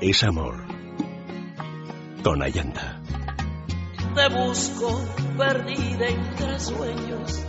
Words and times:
es 0.00 0.22
amor. 0.22 0.64
Con 2.22 2.42
Ayanta. 2.42 3.00
Te 4.14 4.28
busco 4.28 5.00
perdida 5.36 6.08
entre 6.08 6.60
sueños. 6.60 7.44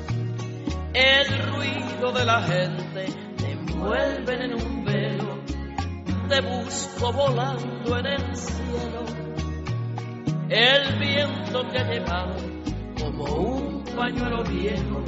El 0.93 1.53
ruido 1.53 2.11
de 2.11 2.25
la 2.25 2.41
gente 2.43 3.05
te 3.37 3.51
envuelven 3.51 4.41
en 4.41 4.53
un 4.53 4.85
velo. 4.85 5.39
Te 6.27 6.41
busco 6.41 7.13
volando 7.13 7.97
en 7.99 8.05
el 8.05 8.35
cielo. 8.35 9.05
El 10.49 10.99
viento 10.99 11.67
te 11.67 11.79
ha 11.79 11.89
llevado 11.91 12.35
como 12.99 13.25
un 13.25 13.83
pañuelo 13.95 14.43
viejo. 14.43 15.03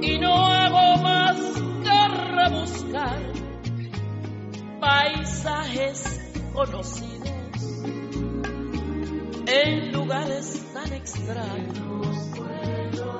Y 0.00 0.18
no 0.18 0.46
hago 0.46 1.02
más 1.02 1.36
que 1.82 2.08
rebuscar 2.34 3.37
paisajes 4.80 6.32
conocidos 6.52 7.28
en 9.46 9.92
lugares 9.92 10.72
tan 10.74 10.92
extraños 10.92 12.32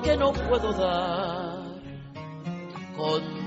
que 0.03 0.17
no 0.17 0.31
puedo 0.31 0.71
dar 0.73 1.81
contigo. 2.95 3.39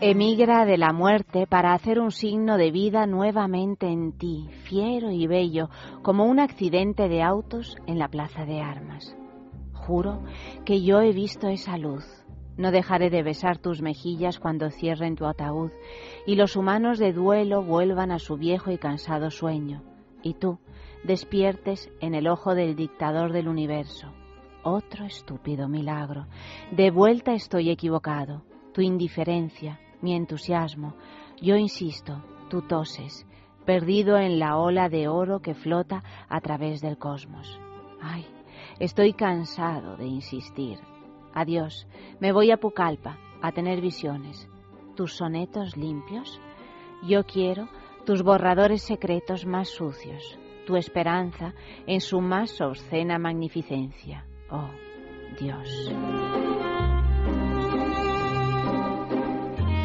Emigra 0.00 0.66
de 0.66 0.76
la 0.76 0.92
muerte 0.92 1.46
para 1.46 1.72
hacer 1.72 1.98
un 1.98 2.10
signo 2.10 2.58
de 2.58 2.70
vida 2.70 3.06
nuevamente 3.06 3.86
en 3.86 4.12
ti, 4.12 4.50
fiero 4.64 5.10
y 5.10 5.26
bello, 5.26 5.70
como 6.02 6.26
un 6.26 6.40
accidente 6.40 7.08
de 7.08 7.22
autos 7.22 7.76
en 7.86 7.98
la 7.98 8.08
plaza 8.08 8.44
de 8.44 8.60
armas. 8.60 9.16
Juro 9.72 10.22
que 10.66 10.82
yo 10.82 11.00
he 11.00 11.12
visto 11.12 11.48
esa 11.48 11.78
luz. 11.78 12.23
No 12.56 12.70
dejaré 12.70 13.10
de 13.10 13.22
besar 13.22 13.58
tus 13.58 13.82
mejillas 13.82 14.38
cuando 14.38 14.70
cierren 14.70 15.16
tu 15.16 15.26
ataúd 15.26 15.72
y 16.26 16.36
los 16.36 16.56
humanos 16.56 16.98
de 16.98 17.12
duelo 17.12 17.62
vuelvan 17.62 18.12
a 18.12 18.18
su 18.18 18.36
viejo 18.36 18.70
y 18.70 18.78
cansado 18.78 19.30
sueño, 19.30 19.82
y 20.22 20.34
tú 20.34 20.58
despiertes 21.02 21.90
en 22.00 22.14
el 22.14 22.28
ojo 22.28 22.54
del 22.54 22.76
dictador 22.76 23.32
del 23.32 23.48
universo. 23.48 24.12
Otro 24.62 25.04
estúpido 25.04 25.68
milagro. 25.68 26.26
De 26.70 26.90
vuelta 26.90 27.34
estoy 27.34 27.70
equivocado. 27.70 28.44
Tu 28.72 28.80
indiferencia, 28.80 29.78
mi 30.00 30.14
entusiasmo. 30.14 30.94
Yo 31.40 31.56
insisto, 31.56 32.24
tú 32.48 32.62
toses, 32.62 33.26
perdido 33.66 34.16
en 34.16 34.38
la 34.38 34.56
ola 34.56 34.88
de 34.88 35.06
oro 35.08 35.40
que 35.40 35.54
flota 35.54 36.02
a 36.28 36.40
través 36.40 36.80
del 36.80 36.96
cosmos. 36.96 37.60
Ay, 38.00 38.24
estoy 38.78 39.12
cansado 39.12 39.96
de 39.96 40.06
insistir. 40.06 40.78
Adiós, 41.34 41.86
me 42.20 42.32
voy 42.32 42.52
a 42.52 42.58
Pucallpa 42.58 43.18
a 43.42 43.50
tener 43.52 43.80
visiones. 43.80 44.48
¿Tus 44.94 45.14
sonetos 45.14 45.76
limpios? 45.76 46.40
Yo 47.02 47.24
quiero 47.24 47.68
tus 48.06 48.22
borradores 48.22 48.82
secretos 48.82 49.44
más 49.44 49.68
sucios, 49.68 50.38
tu 50.66 50.76
esperanza 50.76 51.52
en 51.86 52.00
su 52.00 52.20
más 52.20 52.60
obscena 52.60 53.18
magnificencia. 53.18 54.24
Oh, 54.48 54.70
Dios. 55.40 55.92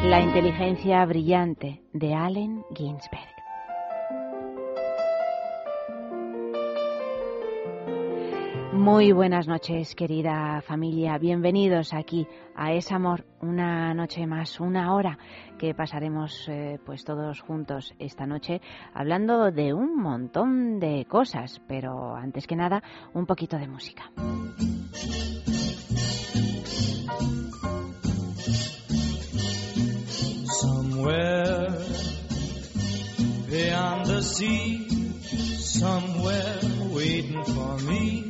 La 0.04 0.20
inteligencia 0.20 1.04
brillante 1.04 1.82
de 1.92 2.14
Allen 2.14 2.64
Ginsberg. 2.74 3.39
Muy 8.80 9.12
buenas 9.12 9.46
noches, 9.46 9.94
querida 9.94 10.62
familia. 10.62 11.18
Bienvenidos 11.18 11.92
aquí 11.92 12.26
a 12.56 12.72
Es 12.72 12.90
Amor, 12.90 13.26
una 13.42 13.92
noche 13.92 14.26
más, 14.26 14.58
una 14.58 14.94
hora 14.94 15.18
que 15.58 15.74
pasaremos 15.74 16.48
eh, 16.48 16.78
pues 16.86 17.04
todos 17.04 17.42
juntos 17.42 17.92
esta 17.98 18.24
noche 18.24 18.62
hablando 18.94 19.50
de 19.50 19.74
un 19.74 19.96
montón 20.00 20.80
de 20.80 21.04
cosas, 21.06 21.60
pero 21.68 22.16
antes 22.16 22.46
que 22.46 22.56
nada, 22.56 22.82
un 23.12 23.26
poquito 23.26 23.58
de 23.58 23.68
música. 23.68 24.10
Somewhere 30.58 31.68
beyond 33.46 34.06
the 34.06 34.22
sea, 34.22 34.78
somewhere 35.58 36.60
waiting 36.94 37.44
for 37.44 37.78
me. 37.82 38.29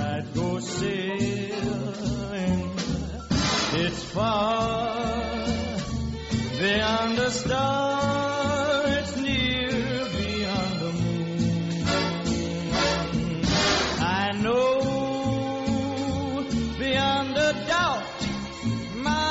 I'd 0.00 0.34
go 0.34 0.58
sailing. 0.60 1.50
It's 3.82 4.02
far 4.04 4.96
beyond 6.58 7.18
the 7.18 7.30
star, 7.30 8.82
it's 8.86 9.16
near 9.16 10.06
beyond 10.16 10.80
the 10.80 10.92
moon. 11.02 11.84
I 14.00 14.32
know 14.42 14.70
beyond 16.78 17.36
a 17.36 17.52
doubt 17.66 18.28
my 18.96 19.30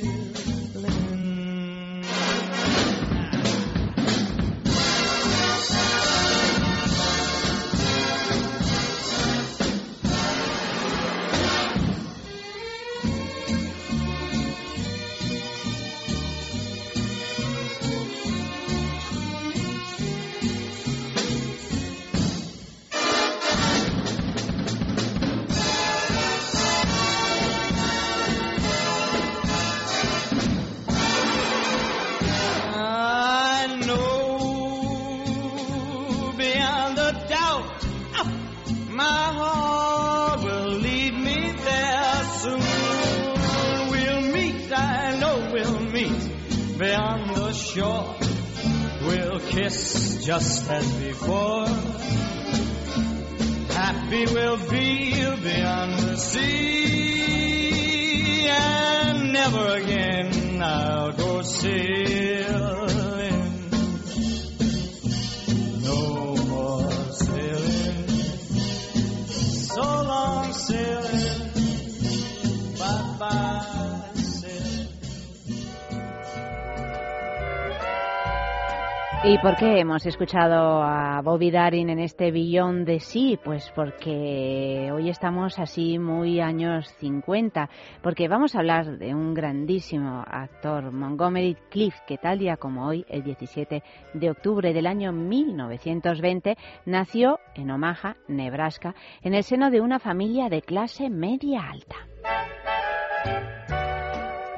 Por 79.41 79.55
qué 79.55 79.79
hemos 79.79 80.05
escuchado 80.05 80.83
a 80.83 81.19
Bobby 81.23 81.49
Darin 81.49 81.89
en 81.89 81.99
este 81.99 82.29
billón 82.29 82.85
de 82.85 82.99
sí? 82.99 83.39
Pues 83.43 83.71
porque 83.75 84.91
hoy 84.93 85.09
estamos 85.09 85.57
así 85.57 85.97
muy 85.97 86.39
años 86.39 86.87
50, 86.99 87.67
porque 88.03 88.27
vamos 88.27 88.53
a 88.53 88.59
hablar 88.59 88.99
de 88.99 89.15
un 89.15 89.33
grandísimo 89.33 90.23
actor, 90.27 90.91
Montgomery 90.91 91.57
Cliff, 91.71 91.95
que 92.05 92.17
tal 92.17 92.37
día 92.37 92.57
como 92.57 92.85
hoy, 92.85 93.03
el 93.09 93.23
17 93.23 93.81
de 94.13 94.29
octubre 94.29 94.73
del 94.73 94.85
año 94.85 95.11
1920, 95.11 96.55
nació 96.85 97.39
en 97.55 97.71
Omaha, 97.71 98.17
Nebraska, 98.27 98.93
en 99.23 99.33
el 99.33 99.43
seno 99.43 99.71
de 99.71 99.81
una 99.81 99.97
familia 99.97 100.49
de 100.49 100.61
clase 100.61 101.09
media 101.09 101.61
alta. 101.67 101.95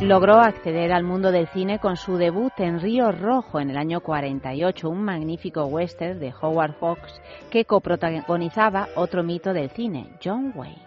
Logró 0.03 0.35
acceder 0.41 0.91
al 0.91 1.05
mundo 1.05 1.31
del 1.31 1.47
cine 1.47 1.79
con 1.79 1.95
su 1.95 2.17
debut 2.17 2.51
en 2.57 2.81
Río 2.81 3.13
Rojo 3.13 3.61
en 3.61 3.69
el 3.69 3.77
año 3.77 4.01
48, 4.01 4.89
un 4.89 5.01
magnífico 5.01 5.63
western 5.63 6.19
de 6.19 6.33
Howard 6.41 6.75
Hawks 6.81 7.21
que 7.49 7.63
coprotagonizaba 7.63 8.89
otro 8.97 9.23
mito 9.23 9.53
del 9.53 9.69
cine, 9.69 10.09
John 10.21 10.51
Wayne. 10.55 10.83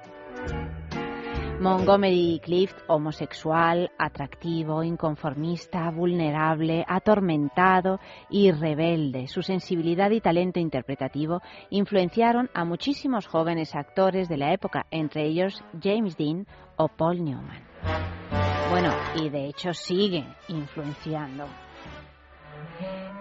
Montgomery 1.60 2.42
Clift, 2.44 2.76
homosexual, 2.88 3.90
atractivo, 3.96 4.82
inconformista, 4.82 5.90
vulnerable, 5.90 6.84
atormentado 6.86 8.00
y 8.28 8.52
rebelde. 8.52 9.28
Su 9.28 9.40
sensibilidad 9.40 10.10
y 10.10 10.20
talento 10.20 10.60
interpretativo 10.60 11.40
influenciaron 11.70 12.50
a 12.52 12.66
muchísimos 12.66 13.26
jóvenes 13.26 13.74
actores 13.74 14.28
de 14.28 14.36
la 14.36 14.52
época, 14.52 14.84
entre 14.90 15.24
ellos 15.24 15.64
James 15.82 16.18
Dean 16.18 16.46
o 16.76 16.88
Paul 16.88 17.24
Newman. 17.24 17.64
Y 19.14 19.30
de 19.30 19.46
hecho 19.46 19.72
sigue 19.72 20.24
influenciando. 20.48 21.65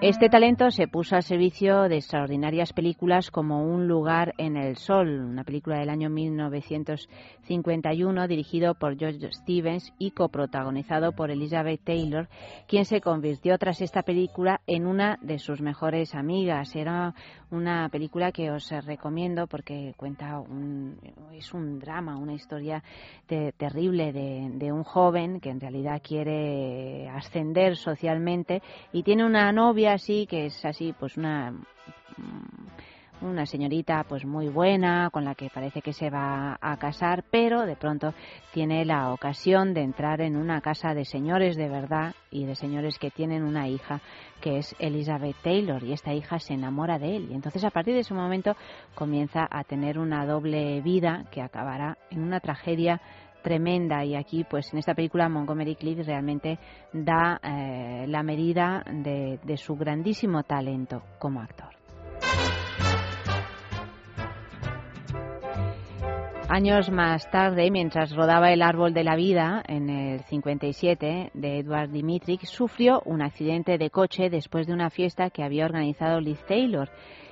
Este 0.02 0.28
talento 0.28 0.72
se 0.72 0.90
puso 0.90 1.16
al 1.16 1.24
servicio 1.24 1.84
de 1.84 1.96
extraordinarias 1.96 2.74
películas 2.74 3.32
como 3.32 3.64
Un 3.64 3.88
lugar 3.88 4.34
en 4.38 4.58
el 4.58 4.76
sol, 4.76 5.22
una 5.22 5.46
película 5.46 5.80
del 5.80 5.90
año 5.90 6.10
1951 6.10 8.28
dirigido 8.28 8.76
por 8.76 8.98
George 8.98 9.32
Stevens 9.32 9.94
y 9.98 10.12
coprotagonizado 10.12 11.14
por 11.14 11.32
Elizabeth 11.32 11.82
Taylor, 11.86 12.28
quien 12.68 12.84
se 12.84 13.00
convirtió 13.00 13.58
tras 13.58 13.80
esta 13.80 14.04
película 14.04 14.60
en 14.68 14.86
una 14.86 15.18
de 15.22 15.40
sus 15.40 15.62
mejores 15.62 16.14
amigas. 16.14 16.76
Era 16.76 17.14
una 17.50 17.88
película 17.88 18.34
que 18.34 18.52
os 18.52 18.70
recomiendo 18.86 19.48
porque 19.48 19.94
cuenta 19.96 20.40
un, 20.40 21.00
es 21.32 21.54
un 21.54 21.80
drama, 21.80 22.18
una 22.18 22.34
historia 22.34 22.84
terrible 23.28 24.12
de, 24.12 24.50
de 24.56 24.74
un 24.74 24.84
joven 24.84 25.40
que 25.40 25.52
en 25.52 25.62
realidad 25.62 26.02
quiere 26.04 27.08
ascender 27.08 27.78
socialmente 27.78 28.62
y 28.92 29.04
tiene 29.04 29.26
una 29.26 29.54
novia 29.54 29.85
así, 29.94 30.28
que 30.28 30.48
es 30.48 30.66
así, 30.66 30.94
pues 30.98 31.18
una 31.18 31.52
mm, 31.52 32.68
una 33.22 33.46
señorita 33.46 34.04
pues 34.08 34.26
muy 34.26 34.50
buena 34.50 35.10
con 35.12 35.24
la 35.26 35.36
que 35.36 35.50
parece 35.50 35.82
que 35.82 35.94
se 35.94 36.10
va 36.10 36.58
a 36.60 36.78
casar 36.78 37.24
pero 37.32 37.66
de 37.66 37.76
pronto 37.76 38.14
tiene 38.54 38.86
la 38.86 39.12
ocasión 39.12 39.74
de 39.74 39.82
entrar 39.82 40.22
en 40.22 40.36
una 40.36 40.62
casa 40.62 40.94
de 40.94 41.06
señores 41.06 41.56
de 41.56 41.70
verdad 41.70 42.14
y 42.30 42.46
de 42.46 42.56
señores 42.56 43.00
que 43.00 43.12
tienen 43.12 43.44
una 43.44 43.68
hija 43.68 44.02
que 44.42 44.58
es 44.58 44.76
Elizabeth 44.80 45.38
Taylor 45.42 45.84
y 45.84 45.94
esta 45.94 46.14
hija 46.14 46.40
se 46.40 46.54
enamora 46.54 47.00
de 47.00 47.16
él. 47.16 47.30
Y 47.32 47.34
entonces 47.34 47.64
a 47.64 47.72
partir 47.72 47.94
de 47.94 48.02
ese 48.02 48.14
momento 48.14 48.56
comienza 48.94 49.48
a 49.50 49.64
tener 49.64 49.98
una 49.98 50.26
doble 50.26 50.82
vida 50.82 51.26
que 51.32 51.42
acabará 51.42 51.98
en 52.12 52.22
una 52.22 52.40
tragedia 52.42 53.02
tremenda 53.46 54.04
y 54.04 54.16
aquí 54.16 54.44
pues 54.44 54.74
en 54.74 54.80
esta 54.80 54.96
película 54.96 55.30
Montgomery 55.30 55.76
Cliff 55.76 56.00
realmente 56.04 56.58
da 56.92 57.40
eh, 57.44 58.06
la 58.08 58.24
medida 58.24 58.84
de, 58.92 59.58
su 59.58 59.76
grandísimo 59.76 60.42
talento 60.42 61.04
como 61.20 61.42
actor. 61.42 61.70
Años 66.50 66.90
más 66.90 67.30
tarde, 67.30 67.70
mientras 67.70 68.16
rodaba 68.16 68.52
El 68.52 68.62
árbol 68.62 68.94
de 68.94 69.04
la 69.04 69.16
vida 69.16 69.64
en 69.68 69.90
el 69.90 70.24
57 70.24 71.32
de 71.34 71.60
Edward 71.60 71.90
Dimitri, 71.90 72.40
sufrió 72.44 73.02
un 73.06 73.22
accidente 73.22 73.78
de 73.78 73.90
coche 73.92 74.30
después 74.30 74.66
de 74.66 74.74
una 74.74 74.90
fiesta 74.90 75.30
que 75.30 75.44
había 75.44 75.66
organizado 75.66 76.20
Liz 76.20 76.44
Taylor 76.48 76.90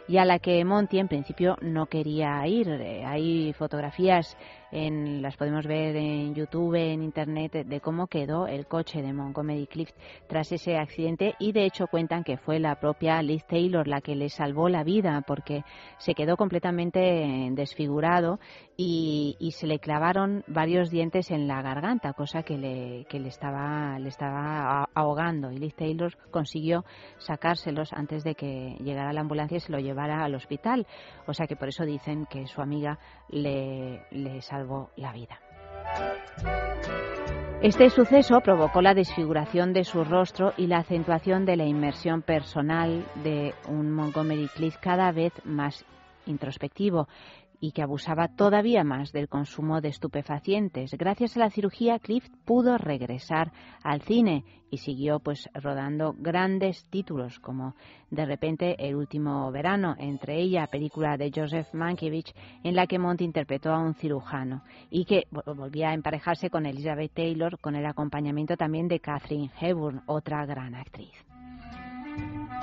y 0.08 0.18
a 0.18 0.26
la 0.26 0.40
que 0.40 0.64
Monty 0.66 1.00
en 1.00 1.08
principio 1.08 1.58
no 1.62 1.86
quería 1.86 2.46
ir. 2.48 2.68
Eh, 2.70 3.04
hay 3.06 3.54
fotografías 3.54 4.38
en, 4.74 5.22
las 5.22 5.38
podemos 5.38 5.68
ver 5.68 5.96
en 5.96 6.34
YouTube, 6.34 6.74
en 6.74 7.04
Internet, 7.04 7.52
de 7.54 7.80
cómo 7.80 8.08
quedó 8.08 8.48
el 8.48 8.66
coche 8.66 9.04
de 9.04 9.14
Montgomery 9.14 9.68
Clift 9.68 9.94
tras 10.28 10.52
ese 10.52 10.78
accidente 10.78 11.36
y 11.40 11.52
de 11.52 11.66
hecho 11.66 11.86
cuentan 11.86 12.24
que 12.24 12.38
fue 12.38 12.60
la 12.60 12.80
propia 12.80 13.22
Liz 13.22 13.46
Taylor 13.46 13.88
la 13.88 14.02
que 14.02 14.16
le 14.16 14.30
salvó 14.30 14.70
la 14.70 14.84
vida 14.84 15.24
porque 15.28 15.64
se 16.00 16.16
quedó 16.16 16.38
completamente 16.38 17.00
desfigurado 17.52 18.40
y, 18.76 19.38
se 19.54 19.68
le 19.68 19.78
clavaron 19.78 20.44
varios 20.48 20.90
dientes 20.90 21.30
en 21.30 21.48
la 21.48 21.62
garganta, 21.62 22.14
cosa 22.14 22.42
que 22.42 22.58
le, 22.58 23.06
que 23.08 23.20
le 23.20 23.28
estaba, 23.28 24.00
le 24.00 24.10
estaba 24.10 24.90
ahogando 24.96 25.52
y 25.52 25.58
Liz 25.58 25.76
Taylor 25.76 26.18
consiguió 26.32 26.84
sacárselos 27.20 27.94
antes 27.94 28.24
de 28.24 28.34
que 28.34 28.76
llegara 28.80 29.14
la 29.14 29.22
ambulancia 29.22 29.58
y 29.58 29.60
se 29.60 29.72
lo 29.72 29.78
llevara 29.78 30.24
al 30.24 30.34
hospital. 30.34 30.88
O 31.28 31.34
sea 31.36 31.46
que 31.46 31.56
por 31.56 31.68
eso 31.68 31.86
dicen 31.86 32.26
que 32.26 32.48
su 32.48 32.62
amiga 32.62 32.98
le, 33.30 34.08
le 34.10 34.42
salvó 34.42 34.63
la 34.96 35.12
vida. 35.14 35.40
Este 37.62 37.90
suceso 37.90 38.42
provocó 38.42 38.82
la 38.82 38.94
desfiguración 38.94 39.72
de 39.72 39.86
su 39.86 40.04
rostro 40.04 40.54
y 40.58 40.68
la 40.68 40.80
acentuación 40.80 41.46
de 41.46 41.56
la 41.56 41.66
inmersión 41.66 42.22
personal 42.22 43.06
de 43.24 43.54
un 43.70 43.90
Montgomery 43.90 44.50
Cliff 44.50 44.76
cada 44.82 45.12
vez 45.14 45.32
más 45.46 45.86
introspectivo 46.26 47.08
y 47.64 47.72
que 47.72 47.82
abusaba 47.82 48.28
todavía 48.28 48.84
más 48.84 49.14
del 49.14 49.30
consumo 49.30 49.80
de 49.80 49.88
estupefacientes. 49.88 50.92
Gracias 50.98 51.38
a 51.38 51.40
la 51.40 51.50
cirugía, 51.50 51.98
Cliff 51.98 52.28
pudo 52.44 52.78
regresar 52.78 53.54
al 53.82 54.02
cine 54.02 54.44
y 54.70 54.80
siguió 54.80 55.22
pues 55.22 55.50
rodando 55.54 56.14
grandes 56.18 56.86
títulos 56.90 57.40
como 57.40 57.76
De 58.12 58.26
repente 58.26 58.76
El 58.86 58.96
último 58.96 59.50
verano, 59.50 59.96
entre 59.98 60.42
ella 60.42 60.68
película 60.68 61.16
de 61.16 61.32
Joseph 61.34 61.74
Mankiewicz 61.74 62.34
en 62.66 62.76
la 62.76 62.86
que 62.86 63.00
Monty 63.00 63.24
interpretó 63.24 63.72
a 63.72 63.80
un 63.80 63.94
cirujano 63.94 64.64
y 64.90 65.06
que 65.06 65.24
volvía 65.32 65.92
a 65.92 65.94
emparejarse 65.94 66.50
con 66.50 66.66
Elizabeth 66.66 67.14
Taylor 67.14 67.58
con 67.62 67.78
el 67.78 67.86
acompañamiento 67.86 68.58
también 68.58 68.90
de 68.90 69.00
Catherine 69.00 69.52
Hepburn, 69.58 70.02
otra 70.06 70.46
gran 70.46 70.76
actriz. 70.76 71.33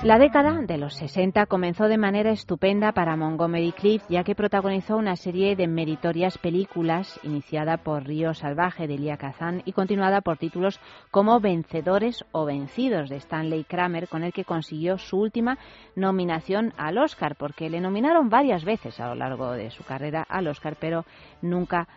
La 0.03 0.17
década 0.17 0.63
de 0.63 0.79
los 0.79 0.95
60 0.95 1.45
comenzó 1.45 1.87
de 1.87 1.99
manera 1.99 2.31
estupenda 2.31 2.91
para 2.91 3.15
Montgomery 3.15 3.71
Clift, 3.71 4.09
ya 4.09 4.23
que 4.23 4.33
protagonizó 4.33 4.97
una 4.97 5.15
serie 5.15 5.55
de 5.55 5.67
meritorias 5.67 6.39
películas 6.39 7.19
iniciada 7.21 7.77
por 7.77 8.05
Río 8.05 8.33
Salvaje 8.33 8.87
de 8.87 8.95
Elia 8.95 9.17
Kazan 9.17 9.61
y 9.63 9.73
continuada 9.73 10.21
por 10.21 10.39
títulos 10.39 10.79
como 11.11 11.39
Vencedores 11.39 12.25
o 12.31 12.45
Vencidos 12.45 13.09
de 13.09 13.17
Stanley 13.17 13.63
Kramer, 13.63 14.07
con 14.07 14.23
el 14.23 14.33
que 14.33 14.43
consiguió 14.43 14.97
su 14.97 15.19
última 15.19 15.59
nominación 15.95 16.73
al 16.77 16.97
Oscar, 16.97 17.35
porque 17.35 17.69
le 17.69 17.79
nominaron 17.79 18.31
varias 18.31 18.65
veces 18.65 18.99
a 18.99 19.09
lo 19.09 19.13
largo 19.13 19.51
de 19.51 19.69
su 19.69 19.83
carrera 19.83 20.25
al 20.27 20.47
Oscar, 20.47 20.77
pero 20.79 21.05
nunca 21.43 21.87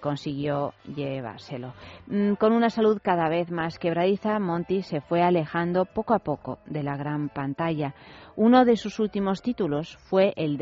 consiguió 0.00 0.74
llevárselo. 0.84 1.74
Mm, 2.06 2.34
con 2.34 2.52
una 2.52 2.70
salud 2.70 2.98
cada 3.02 3.28
vez 3.28 3.50
más 3.50 3.78
quebradiza, 3.78 4.38
Monty 4.38 4.82
se 4.82 5.00
fue 5.00 5.22
alejando 5.22 5.84
poco 5.84 6.14
a 6.14 6.18
poco 6.18 6.58
de 6.66 6.82
la 6.82 6.96
gran 6.96 7.28
pantalla. 7.28 7.94
Uno 8.34 8.64
de 8.64 8.76
sus 8.76 8.98
últimos 8.98 9.42
títulos 9.42 9.98
fue 10.08 10.32
El, 10.36 10.58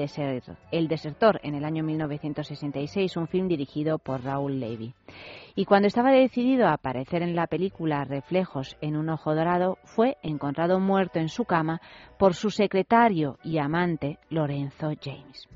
El 0.73 0.88
Desertor 0.88 1.40
en 1.42 1.54
el 1.54 1.64
año 1.64 1.85
1966, 1.85 3.16
un 3.16 3.28
film 3.28 3.49
dirigido 3.49 3.99
por 3.99 4.23
Raúl 4.23 4.59
Levy. 4.59 4.92
Y 5.54 5.64
cuando 5.64 5.88
estaba 5.88 6.11
decidido 6.11 6.66
a 6.66 6.73
aparecer 6.73 7.23
en 7.23 7.37
la 7.37 7.47
película 7.47 8.04
Reflejos 8.04 8.76
en 8.80 8.97
un 8.97 9.09
ojo 9.09 9.35
dorado, 9.35 9.78
fue 9.85 10.16
encontrado 10.23 10.80
muerto 10.80 11.18
en 11.18 11.28
su 11.28 11.44
cama 11.44 11.80
por 12.18 12.35
su 12.35 12.50
secretario 12.50 13.38
y 13.44 13.59
amante 13.59 14.18
Lorenzo 14.30 14.92
James. 15.00 15.49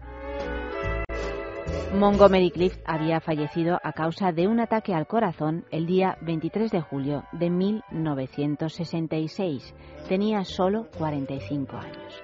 Montgomery 1.94 2.50
Clift 2.50 2.80
había 2.84 3.20
fallecido 3.20 3.78
a 3.82 3.92
causa 3.92 4.32
de 4.32 4.48
un 4.48 4.60
ataque 4.60 4.94
al 4.94 5.06
corazón 5.06 5.66
el 5.70 5.86
día 5.86 6.16
23 6.22 6.70
de 6.70 6.80
julio 6.80 7.24
de 7.32 7.50
1966. 7.50 9.74
Tenía 10.08 10.44
solo 10.44 10.88
45 10.98 11.76
años. 11.76 12.22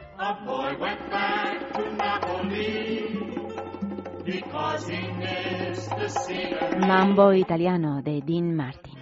Mambo 6.79 7.33
italiano 7.33 8.03
de 8.03 8.23
Dean 8.23 8.55
Martin. 8.55 8.99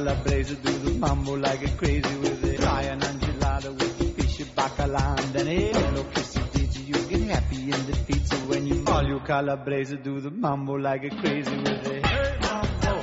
Mambo 0.00 1.36
like 1.36 1.62
a 1.62 1.68
crazy 1.76 2.16
with 2.16 2.44
it. 2.44 2.60
Ryan 2.64 3.02
and 3.02 3.20
gelato 3.20 3.72
with 3.78 3.98
the 3.98 4.04
fish 4.22 4.38
bacala 4.56 5.18
and 5.20 5.34
then 5.34 5.48
a 5.48 5.72
hello 5.72 6.04
kissy 6.04 6.40
digi. 6.52 6.86
You 6.88 6.94
get 7.18 7.30
happy 7.30 7.56
in 7.64 7.86
the 7.86 7.96
pizza 8.06 8.36
when 8.48 8.66
you 8.66 8.84
all 8.86 9.04
you 9.06 9.20
calabrese 9.20 9.96
do 9.98 10.20
the 10.20 10.30
mambo 10.30 10.74
like 10.78 11.04
a 11.04 11.10
crazy 11.10 11.54
with 11.56 11.86
it. 11.92 12.06
Hey 12.06 12.38
mambo, 12.40 13.00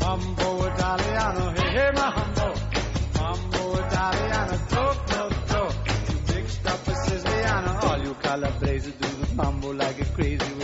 mambo 0.00 0.66
Italiano, 0.68 1.50
hey 1.50 1.70
hey 1.70 1.90
mambo, 1.92 2.54
mambo 3.18 3.78
Italiano, 3.86 4.58
go 4.70 4.84
go 5.12 5.30
go. 5.52 5.68
You 6.08 6.34
mixed 6.34 6.66
up 6.66 6.86
a 6.88 6.94
Siciliano, 7.04 7.82
all 7.90 8.02
you 8.02 8.14
calabrese 8.14 8.90
do 8.92 9.08
the 9.26 9.34
mambo 9.34 9.72
like 9.72 10.00
a 10.00 10.04
crazy 10.14 10.54
with 10.54 10.61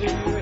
you? 0.00 0.37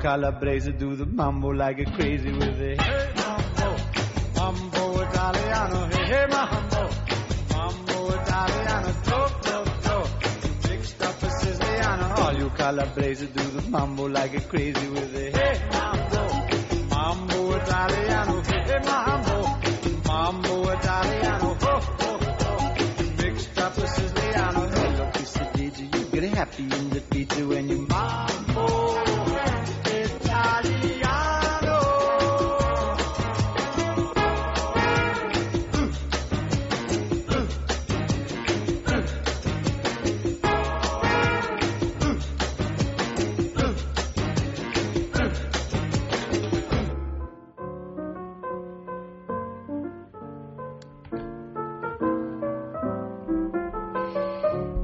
Calabrese 0.00 0.72
do 0.72 0.96
the 0.96 1.04
mambo 1.04 1.48
like 1.48 1.78
a 1.78 1.84
crazy 1.84 2.32
with 2.32 2.60
it. 2.60 3.19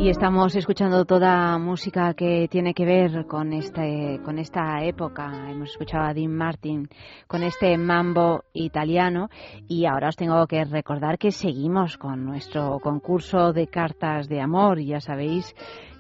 Y 0.07 0.11
estamos 0.11 0.55
escuchando 0.55 1.05
toda 1.05 1.59
música 1.59 2.15
que 2.15 2.47
tiene 2.49 2.75
que 2.75 2.85
ver 2.85 3.27
con 3.27 3.53
este, 3.53 4.21
con 4.25 4.39
esta 4.39 4.85
época. 4.85 5.51
Hemos 5.51 5.71
escuchado 5.71 6.05
a 6.05 6.15
Dean 6.15 6.33
Martin 6.33 6.89
con 7.27 7.43
este 7.43 7.77
mambo 7.77 8.45
italiano 8.53 9.29
y 9.67 9.85
ahora 9.85 10.11
os 10.11 10.15
tengo 10.15 10.47
que 10.47 10.65
recordar 10.65 11.19
que 11.19 11.33
seguimos 11.33 11.99
con 11.99 12.25
nuestro 12.25 12.79
concurso 12.79 13.53
de 13.53 13.67
cartas 13.67 14.29
de 14.29 14.41
amor. 14.41 14.79
Ya 14.79 15.01
sabéis 15.01 15.53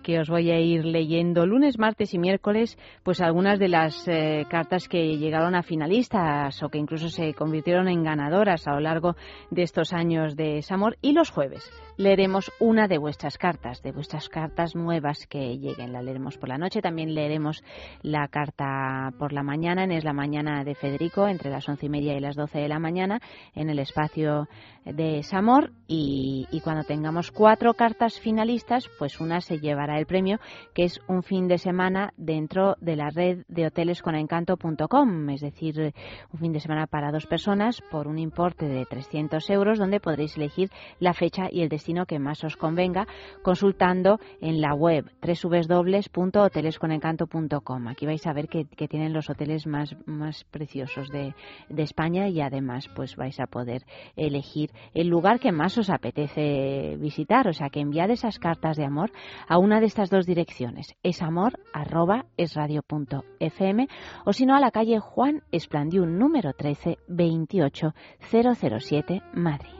que 0.06 0.20
os 0.20 0.30
voy 0.30 0.52
a 0.52 0.60
ir 0.60 0.84
leyendo 0.84 1.46
lunes, 1.46 1.80
martes 1.80 2.14
y 2.14 2.18
miércoles, 2.18 2.78
pues 3.02 3.20
algunas 3.20 3.58
de 3.58 3.66
las 3.66 4.06
eh, 4.06 4.46
cartas 4.48 4.86
que 4.86 5.18
llegaron 5.18 5.56
a 5.56 5.64
finalistas 5.64 6.62
o 6.62 6.68
que 6.68 6.78
incluso 6.78 7.08
se 7.08 7.34
convirtieron 7.34 7.88
en 7.88 8.04
ganadoras 8.04 8.68
a 8.68 8.74
lo 8.74 8.80
largo 8.80 9.16
de 9.50 9.62
estos 9.62 9.92
años 9.92 10.36
de 10.36 10.62
Samor. 10.62 10.96
Y 11.02 11.12
los 11.12 11.30
jueves 11.30 11.68
leeremos 11.96 12.52
una 12.60 12.86
de 12.86 12.98
vuestras 12.98 13.36
cartas, 13.36 13.82
de 13.82 13.90
vuestras 13.90 14.28
cartas 14.28 14.76
nuevas 14.76 15.26
que 15.26 15.58
lleguen. 15.58 15.92
La 15.92 16.02
leeremos 16.02 16.38
por 16.38 16.50
la 16.50 16.58
noche, 16.58 16.80
también 16.80 17.12
leeremos 17.12 17.64
la 18.02 18.28
carta 18.28 19.12
por 19.18 19.32
la 19.32 19.42
mañana, 19.42 19.82
en 19.82 19.90
Es 19.90 20.04
la 20.04 20.12
Mañana 20.12 20.62
de 20.62 20.76
Federico, 20.76 21.26
entre 21.26 21.50
las 21.50 21.68
once 21.68 21.86
y 21.86 21.88
media 21.88 22.16
y 22.16 22.20
las 22.20 22.36
doce 22.36 22.60
de 22.60 22.68
la 22.68 22.78
mañana, 22.78 23.20
en 23.56 23.70
el 23.70 23.80
espacio 23.80 24.48
de 24.84 25.24
Samor. 25.24 25.72
Y, 25.88 26.46
y 26.52 26.60
cuando 26.60 26.84
tengamos 26.84 27.32
cuatro 27.32 27.74
cartas 27.74 28.20
finalistas, 28.20 28.88
pues 29.00 29.20
una 29.20 29.40
se 29.40 29.58
llevará 29.58 29.95
el 29.98 30.06
premio, 30.06 30.38
que 30.74 30.84
es 30.84 31.00
un 31.08 31.22
fin 31.22 31.48
de 31.48 31.58
semana 31.58 32.12
dentro 32.16 32.76
de 32.80 32.96
la 32.96 33.10
red 33.10 33.44
de 33.48 33.66
hoteles 33.66 34.00
con 34.02 34.14
encanto.com, 34.14 35.30
es 35.30 35.40
decir, 35.40 35.92
un 36.32 36.40
fin 36.40 36.52
de 36.52 36.60
semana 36.60 36.86
para 36.86 37.12
dos 37.12 37.26
personas 37.26 37.82
por 37.90 38.08
un 38.08 38.18
importe 38.18 38.66
de 38.66 38.84
300 38.84 39.48
euros, 39.50 39.78
donde 39.78 40.00
podréis 40.00 40.36
elegir 40.36 40.70
la 41.00 41.12
fecha 41.12 41.44
y 41.50 41.62
el 41.62 41.68
destino 41.68 42.06
que 42.06 42.18
más 42.18 42.42
os 42.44 42.56
convenga, 42.56 43.06
consultando 43.42 44.18
en 44.40 44.60
la 44.60 44.74
web 44.74 45.04
www.hotelesconencanto.com. 45.22 47.88
Aquí 47.88 48.06
vais 48.06 48.26
a 48.26 48.32
ver 48.32 48.48
que, 48.48 48.64
que 48.64 48.88
tienen 48.88 49.12
los 49.12 49.30
hoteles 49.30 49.66
más, 49.66 49.94
más 50.06 50.44
preciosos 50.44 51.08
de, 51.10 51.34
de 51.68 51.82
España 51.82 52.28
y 52.28 52.40
además 52.40 52.88
pues 52.94 53.16
vais 53.16 53.38
a 53.40 53.46
poder 53.46 53.82
elegir 54.16 54.70
el 54.94 55.08
lugar 55.08 55.40
que 55.40 55.52
más 55.52 55.76
os 55.78 55.90
apetece 55.90 56.96
visitar. 56.98 57.48
O 57.48 57.52
sea 57.52 57.70
que 57.70 57.80
enviad 57.80 58.10
esas 58.10 58.38
cartas 58.38 58.76
de 58.76 58.84
amor 58.84 59.10
a 59.48 59.58
una 59.58 59.80
de 59.80 59.85
estas 59.86 60.10
dos 60.10 60.26
direcciones, 60.26 60.94
es 61.02 61.22
amor 61.22 61.58
arroba 61.72 62.26
es 62.36 62.54
radio 62.54 62.82
punto 62.82 63.24
fm, 63.40 63.88
o 64.24 64.32
si 64.32 64.44
no 64.44 64.54
a 64.54 64.60
la 64.60 64.70
calle 64.70 64.98
Juan 64.98 65.42
Esplandiún 65.52 66.18
número 66.18 66.52
13 66.52 66.98
28007 67.08 69.22
Madrid. 69.32 69.70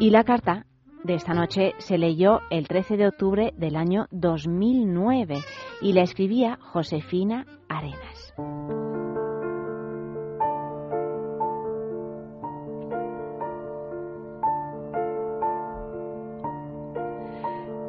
Y 0.00 0.10
la 0.10 0.24
carta 0.24 0.66
de 1.04 1.14
esta 1.14 1.34
noche 1.34 1.74
se 1.78 1.98
leyó 1.98 2.40
el 2.50 2.66
13 2.66 2.96
de 2.96 3.08
octubre 3.08 3.52
del 3.56 3.76
año 3.76 4.06
2009 4.10 5.36
y 5.80 5.92
la 5.92 6.02
escribía 6.02 6.58
Josefina 6.60 7.46
Arenas. 7.68 8.34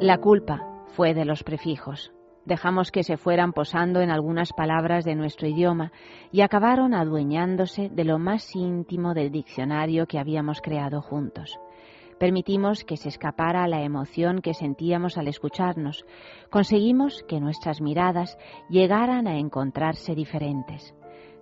La 0.04 0.18
culpa 0.18 0.60
fue 0.88 1.14
de 1.14 1.24
los 1.24 1.44
prefijos. 1.44 2.12
Dejamos 2.44 2.90
que 2.90 3.04
se 3.04 3.16
fueran 3.16 3.54
posando 3.54 4.02
en 4.02 4.10
algunas 4.10 4.52
palabras 4.52 5.06
de 5.06 5.14
nuestro 5.14 5.48
idioma 5.48 5.92
y 6.30 6.42
acabaron 6.42 6.92
adueñándose 6.92 7.88
de 7.88 8.04
lo 8.04 8.18
más 8.18 8.54
íntimo 8.54 9.14
del 9.14 9.30
diccionario 9.30 10.04
que 10.04 10.18
habíamos 10.18 10.60
creado 10.60 11.00
juntos. 11.00 11.58
Permitimos 12.18 12.84
que 12.84 12.98
se 12.98 13.08
escapara 13.08 13.66
la 13.66 13.80
emoción 13.80 14.42
que 14.42 14.52
sentíamos 14.52 15.16
al 15.16 15.26
escucharnos. 15.26 16.04
Conseguimos 16.50 17.24
que 17.26 17.40
nuestras 17.40 17.80
miradas 17.80 18.36
llegaran 18.68 19.26
a 19.26 19.38
encontrarse 19.38 20.14
diferentes. 20.14 20.94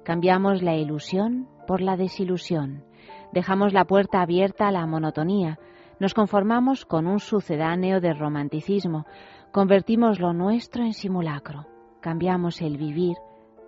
Cambiamos 0.05 0.62
la 0.62 0.77
ilusión 0.77 1.48
por 1.66 1.81
la 1.81 1.96
desilusión. 1.96 2.85
Dejamos 3.33 3.72
la 3.72 3.87
puerta 3.87 4.22
abierta 4.22 4.68
a 4.68 4.70
la 4.70 4.87
monotonía. 4.87 5.59
Nos 6.03 6.15
conformamos 6.15 6.85
con 6.85 7.07
un 7.07 7.21
sucedáneo 7.21 8.01
de 8.01 8.12
romanticismo. 8.12 9.07
Convertimos 9.53 10.19
lo 10.19 10.33
nuestro 10.33 10.83
en 10.83 10.95
simulacro. 10.95 11.69
Cambiamos 12.01 12.61
el 12.61 12.77
vivir 12.77 13.15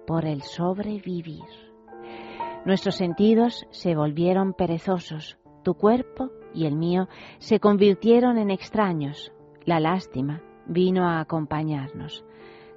por 0.05 0.25
el 0.25 0.43
sobrevivir. 0.43 1.45
Nuestros 2.65 2.97
sentidos 2.97 3.69
se 3.71 3.95
volvieron 3.95 4.53
perezosos. 4.53 5.39
Tu 5.63 5.75
cuerpo 5.75 6.31
y 6.53 6.67
el 6.67 6.75
mío 6.75 7.07
se 7.39 7.61
convirtieron 7.61 8.37
en 8.37 8.51
extraños. 8.51 9.33
La 9.65 9.79
lástima 9.79 10.43
vino 10.67 11.09
a 11.09 11.21
acompañarnos. 11.21 12.25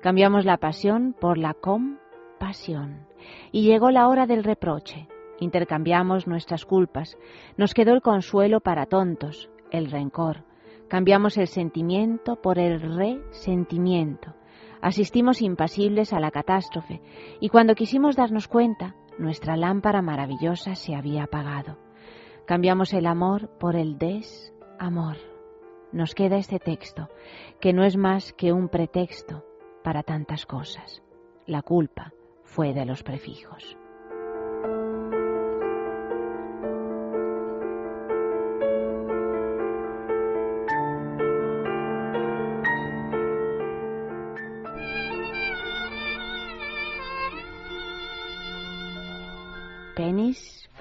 Cambiamos 0.04 0.46
la 0.46 0.58
pasión 0.58 1.16
por 1.20 1.40
la 1.40 1.56
compasión. 1.56 3.08
Y 3.52 3.64
llegó 3.64 3.90
la 3.90 4.08
hora 4.08 4.28
del 4.28 4.44
reproche. 4.44 5.08
Intercambiamos 5.40 6.28
nuestras 6.28 6.66
culpas. 6.66 7.18
Nos 7.58 7.74
quedó 7.74 7.94
el 7.94 8.02
consuelo 8.02 8.60
para 8.60 8.86
tontos, 8.86 9.50
el 9.72 9.92
rencor. 9.92 10.44
Cambiamos 10.88 11.38
el 11.38 11.48
sentimiento 11.48 12.38
por 12.38 12.60
el 12.60 12.82
resentimiento. 12.82 14.34
Asistimos 14.82 15.42
impasibles 15.42 16.14
a 16.14 16.20
la 16.20 16.32
catástrofe 16.32 17.02
y 17.40 17.50
cuando 17.50 17.76
quisimos 17.76 18.16
darnos 18.16 18.48
cuenta, 18.48 18.96
nuestra 19.18 19.58
lámpara 19.58 20.02
maravillosa 20.02 20.76
se 20.76 20.96
había 20.96 21.24
apagado. 21.24 21.78
Cambiamos 22.46 22.94
el 22.94 23.06
amor 23.08 23.50
por 23.60 23.76
el 23.76 23.98
desamor. 23.98 25.18
Nos 25.92 26.14
queda 26.16 26.38
este 26.38 26.60
texto, 26.60 27.10
que 27.60 27.74
no 27.74 27.84
es 27.84 27.98
más 27.98 28.34
que 28.34 28.54
un 28.54 28.70
pretexto 28.70 29.44
para 29.84 30.04
tantas 30.04 30.46
cosas. 30.46 31.02
La 31.46 31.62
culpa 31.62 32.14
fue 32.44 32.74
de 32.74 32.86
los 32.86 33.04
prefijos. 33.04 33.78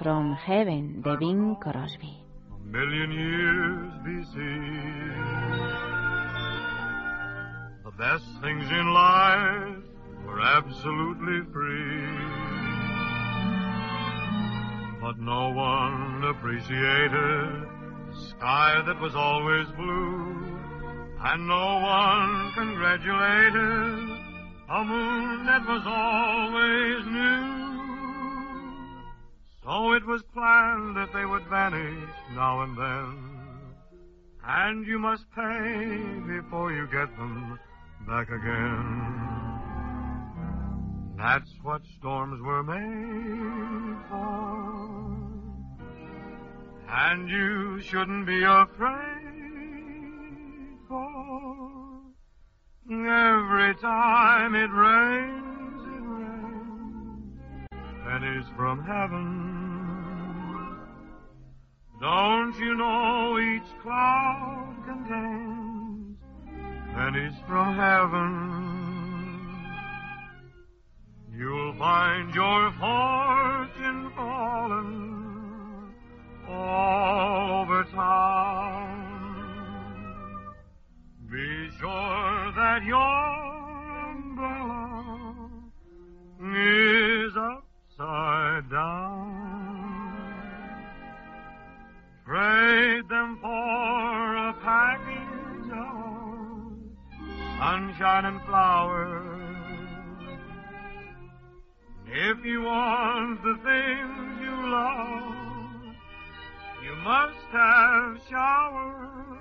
From 0.07 0.31
Heaven 0.35 1.01
de 1.01 1.17
Bing 1.17 1.57
Crosby. 1.59 2.15
A 2.55 2.59
million 2.65 3.11
years 3.11 3.91
BC. 4.05 4.35
The 7.83 7.91
best 7.91 8.23
things 8.41 8.63
in 8.71 8.93
life 8.93 9.83
were 10.25 10.39
absolutely 10.39 11.41
free. 11.51 12.07
But 15.01 15.19
no 15.19 15.49
one 15.49 16.23
appreciated 16.23 17.67
the 18.07 18.29
sky 18.29 18.81
that 18.87 19.01
was 19.01 19.13
always 19.13 19.67
blue. 19.75 20.57
And 21.19 21.47
no 21.49 21.81
one 21.83 22.53
congratulated 22.53 24.21
a 24.69 24.83
moon 24.85 25.45
that 25.47 25.67
was 25.67 25.83
always 25.85 27.05
new. 27.07 27.56
So 29.67 29.91
it 29.91 30.05
was 30.05 30.23
planned 30.33 30.95
that 30.95 31.11
they 31.11 31.25
would 31.25 31.43
vanish 31.47 32.09
now 32.33 32.61
and 32.61 32.77
then. 32.77 33.17
And 34.45 34.87
you 34.87 34.97
must 34.97 35.29
pay 35.35 36.21
before 36.25 36.71
you 36.71 36.87
get 36.87 37.13
them 37.17 37.59
back 38.07 38.29
again. 38.29 39.27
That's 41.17 41.51
what 41.63 41.81
storms 41.97 42.41
were 42.41 42.63
made 42.63 43.97
for. 44.07 45.17
And 46.87 47.29
you 47.29 47.81
shouldn't 47.81 48.25
be 48.25 48.43
afraid 48.43 48.77
for 50.87 52.03
every 52.89 53.75
time 53.75 54.55
it 54.55 54.71
rains, 54.71 54.71
it 54.71 54.71
rains 54.71 55.46
pennies 58.07 58.45
from 58.55 58.83
heaven. 58.85 59.25
Don't 61.99 62.55
you 62.57 62.73
know 62.75 63.37
each 63.37 63.69
cloud 63.81 64.75
contains 64.85 66.17
pennies 66.95 67.33
from 67.47 67.75
heaven? 67.75 68.33
You'll 71.37 71.73
find 71.77 72.33
your 72.33 72.71
fortune 72.79 74.11
falling 74.15 75.93
all 76.47 77.61
over 77.61 77.83
town. 77.83 79.07
Be 81.29 81.69
sure 81.77 82.53
that 82.55 82.83
your 82.85 83.17
umbrella 84.11 85.49
is 86.39 87.26
upside 88.57 88.71
down. 88.71 90.13
Trade 92.25 93.09
them 93.09 93.37
for 93.41 94.35
a 94.35 94.53
package 94.63 95.71
of 95.71 96.77
sunshine 97.57 98.25
and 98.25 98.41
flowers. 98.41 99.23
If 102.09 102.45
you 102.45 102.61
want 102.63 103.41
the 103.43 103.55
things 103.63 104.41
you 104.41 104.69
love, 104.69 105.95
you 106.83 106.95
must 107.03 107.47
have 107.51 108.19
showers. 108.29 109.37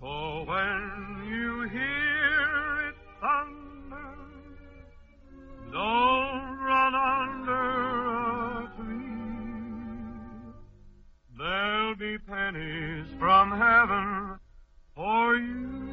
So 0.00 0.44
when 0.46 1.26
you 1.28 1.68
hear 1.68 2.88
it 2.88 2.94
thunder, 3.20 4.16
don't 5.72 6.19
run 6.92 7.38
under 7.38 8.62
a 8.62 8.70
tree. 8.76 9.10
There'll 11.38 11.94
be 11.96 12.18
pennies 12.18 13.06
from 13.18 13.50
heaven 13.50 14.38
for 14.94 15.36
you 15.36 15.89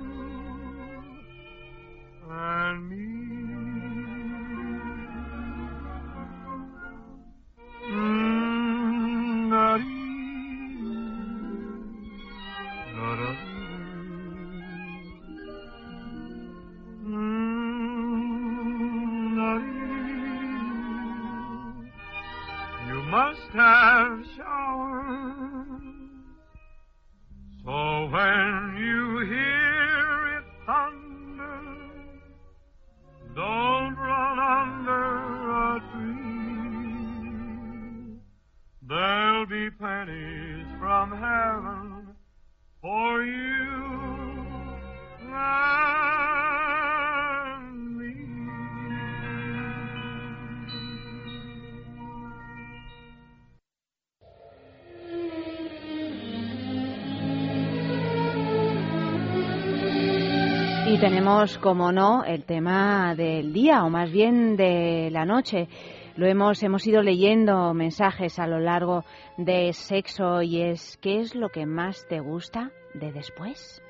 como 61.62 61.92
no, 61.92 62.24
el 62.24 62.46
tema 62.46 63.14
del 63.14 63.52
día, 63.52 63.84
o 63.84 63.90
más 63.90 64.10
bien 64.12 64.56
de 64.56 65.10
la 65.12 65.26
noche. 65.26 65.68
Lo 66.16 66.26
hemos, 66.26 66.64
hemos 66.64 66.88
ido 66.88 67.02
leyendo 67.02 67.74
mensajes 67.74 68.40
a 68.40 68.48
lo 68.48 68.60
largo 68.60 69.04
de 69.36 69.74
sexo 69.74 70.42
y 70.42 70.62
es, 70.62 70.98
¿qué 71.02 71.20
es 71.20 71.36
lo 71.36 71.50
que 71.50 71.66
más 71.66 72.08
te 72.08 72.22
gusta 72.22 72.72
de 72.94 73.12
después? 73.12 73.84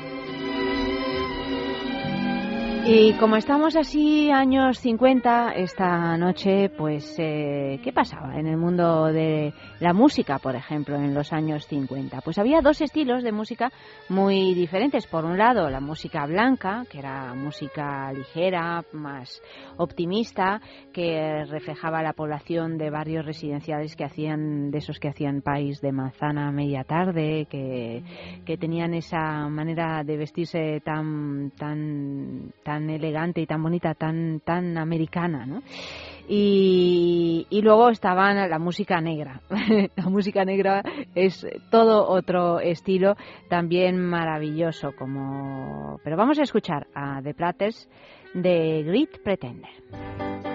Y 2.86 3.14
como 3.14 3.36
estamos 3.36 3.76
así 3.76 4.30
años 4.30 4.78
50 4.78 5.52
esta 5.54 6.18
noche, 6.18 6.68
pues 6.68 7.16
eh, 7.18 7.80
¿qué 7.82 7.94
pasaba 7.94 8.38
en 8.38 8.46
el 8.46 8.58
mundo 8.58 9.06
de 9.06 9.54
la 9.80 9.94
música, 9.94 10.38
por 10.38 10.54
ejemplo, 10.54 10.96
en 10.96 11.14
los 11.14 11.32
años 11.32 11.66
50? 11.66 12.20
Pues 12.20 12.36
había 12.36 12.60
dos 12.60 12.82
estilos 12.82 13.22
de 13.22 13.32
música 13.32 13.72
muy 14.10 14.52
diferentes. 14.52 15.06
Por 15.06 15.24
un 15.24 15.38
lado, 15.38 15.70
la 15.70 15.80
música 15.80 16.26
blanca, 16.26 16.84
que 16.90 16.98
era 16.98 17.32
música 17.32 18.12
ligera, 18.12 18.84
más 18.92 19.40
optimista, 19.78 20.60
que 20.92 21.42
reflejaba 21.48 22.02
la 22.02 22.12
población 22.12 22.76
de 22.76 22.90
barrios 22.90 23.24
residenciales 23.24 23.96
que 23.96 24.04
hacían 24.04 24.70
de 24.70 24.78
esos 24.78 24.98
que 24.98 25.08
hacían 25.08 25.40
país 25.40 25.80
de 25.80 25.90
manzana 25.90 26.48
a 26.48 26.52
media 26.52 26.84
tarde, 26.84 27.46
que, 27.48 28.02
que 28.44 28.58
tenían 28.58 28.92
esa 28.92 29.48
manera 29.48 30.04
de 30.04 30.18
vestirse 30.18 30.82
tan 30.84 31.50
tan 31.56 32.52
tan 32.62 32.73
tan 32.74 32.90
elegante 32.90 33.40
y 33.40 33.46
tan 33.46 33.62
bonita, 33.62 33.94
tan, 33.94 34.40
tan 34.40 34.76
americana, 34.78 35.46
¿no? 35.46 35.62
Y, 36.28 37.46
y 37.48 37.62
luego 37.62 37.88
estaba 37.90 38.32
la 38.32 38.58
música 38.58 39.00
negra. 39.00 39.42
la 39.96 40.08
música 40.08 40.44
negra 40.44 40.82
es 41.14 41.46
todo 41.70 42.08
otro 42.08 42.58
estilo 42.58 43.14
también 43.48 44.00
maravilloso, 44.00 44.92
como... 44.98 46.00
Pero 46.02 46.16
vamos 46.16 46.38
a 46.40 46.42
escuchar 46.42 46.88
a 46.94 47.20
The 47.22 47.34
Platters 47.34 47.88
de 48.32 48.82
Great 48.84 49.22
Pretender. 49.22 50.53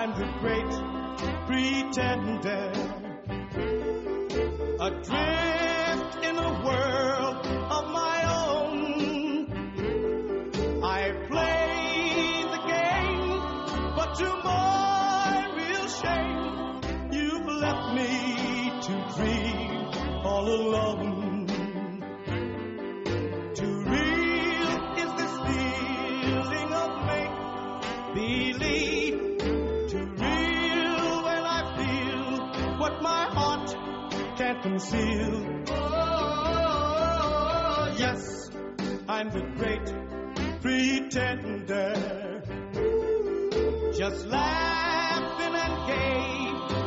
I'm 0.00 0.12
the 0.18 0.24
great 0.40 0.72
pretender. 1.46 2.72
Adrift 4.80 6.12
in 6.24 6.36
a 6.38 6.52
world 6.64 7.46
of 7.46 7.84
my 7.92 8.18
own. 8.40 8.72
I 10.82 11.12
play 11.28 12.46
the 12.54 12.60
game, 12.66 13.28
but 13.94 14.14
to 14.14 14.28
my 14.42 15.52
real 15.58 15.86
shame, 16.00 16.80
you've 17.12 17.48
left 17.60 17.92
me 17.92 18.10
to 18.80 18.92
dream 19.14 19.70
all 20.24 20.48
alone. 20.48 21.09
Can't 34.60 34.72
conceal. 34.72 35.64
Oh, 35.68 37.14
yes, 37.98 38.50
I'm 39.08 39.30
the 39.30 39.40
great 39.56 39.92
pretender. 40.60 42.42
Just 43.96 44.26
laughing 44.26 45.54
and 45.54 45.86
gay 45.86 46.79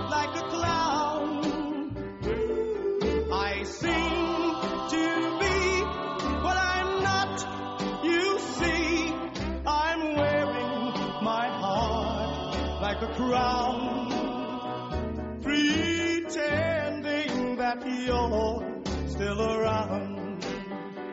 you're 18.06 18.84
still 19.08 19.42
around. 19.42 20.42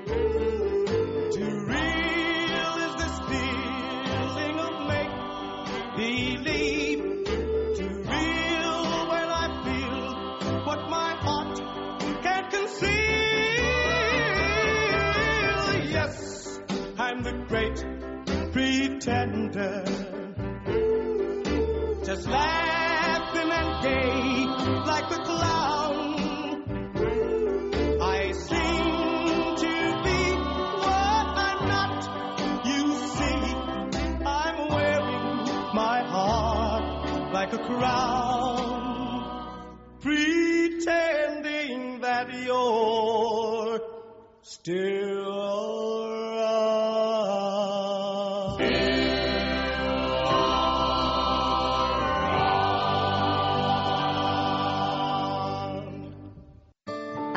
Too 0.06 1.52
real 1.70 2.72
is 2.86 2.94
this 3.00 3.16
feeling 3.30 4.56
of 4.58 4.74
make 4.88 5.14
believe. 5.96 7.00
Too 7.76 7.94
real 8.12 9.06
when 9.10 9.28
I 9.28 9.46
feel 9.64 10.04
what 10.66 10.80
my 10.90 11.10
heart 11.24 11.58
can't 12.22 12.48
conceal. 12.50 12.90
Yes, 15.96 16.60
I'm 16.98 17.22
the 17.22 17.32
great 17.48 17.84
pretender. 18.52 19.84
Just 22.04 22.26
laughing 22.26 23.50
and 23.52 23.82
gay 23.82 24.46
like 24.86 25.10
a 25.12 25.22
clown. 25.24 25.99
Pretending 40.00 42.00
that 42.00 42.28
you're 42.44 43.80
still. 44.42 45.70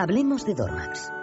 Hablemos 0.03 0.43
de 0.43 0.53
Dormax. 0.53 1.22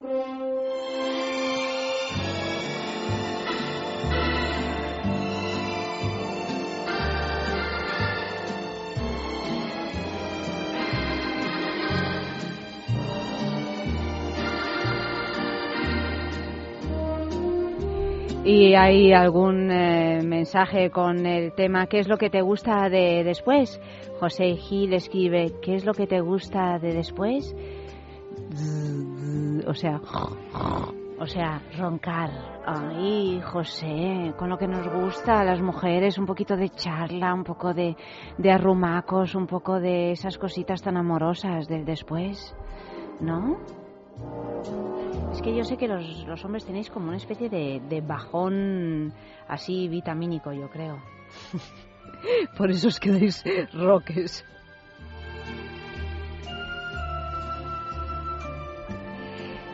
¿Y 18.43 18.73
hay 18.73 19.13
algún 19.13 19.69
eh, 19.69 20.23
mensaje 20.23 20.89
con 20.89 21.27
el 21.27 21.53
tema 21.53 21.85
¿Qué 21.85 21.99
es 21.99 22.07
lo 22.07 22.17
que 22.17 22.31
te 22.31 22.41
gusta 22.41 22.89
de 22.89 23.23
después? 23.23 23.79
José 24.19 24.55
Gil 24.55 24.93
escribe 24.93 25.53
¿Qué 25.61 25.75
es 25.75 25.85
lo 25.85 25.93
que 25.93 26.07
te 26.07 26.21
gusta 26.21 26.79
de 26.79 26.93
después? 26.93 27.55
O 29.67 29.73
sea, 29.75 30.01
o 31.19 31.27
sea, 31.27 31.61
roncar. 31.77 32.31
Ay, 32.65 33.39
José, 33.45 34.33
con 34.37 34.49
lo 34.49 34.57
que 34.57 34.67
nos 34.67 34.87
gusta 34.87 35.39
a 35.39 35.45
las 35.45 35.61
mujeres, 35.61 36.17
un 36.17 36.25
poquito 36.25 36.57
de 36.57 36.69
charla, 36.69 37.35
un 37.35 37.43
poco 37.43 37.75
de, 37.75 37.95
de 38.39 38.51
arrumacos, 38.51 39.35
un 39.35 39.45
poco 39.45 39.79
de 39.79 40.11
esas 40.11 40.39
cositas 40.39 40.81
tan 40.81 40.97
amorosas 40.97 41.67
del 41.67 41.85
después, 41.85 42.55
¿no? 43.19 43.59
Es 45.31 45.41
que 45.41 45.55
yo 45.55 45.63
sé 45.63 45.77
que 45.77 45.87
los, 45.87 46.05
los 46.27 46.43
hombres 46.43 46.65
tenéis 46.65 46.89
como 46.89 47.07
una 47.07 47.17
especie 47.17 47.49
de, 47.49 47.81
de 47.87 48.01
bajón 48.01 49.13
así 49.47 49.87
vitamínico, 49.87 50.51
yo 50.51 50.69
creo. 50.69 51.01
Por 52.57 52.69
eso 52.69 52.89
os 52.89 52.99
quedáis 52.99 53.43
roques. 53.73 54.45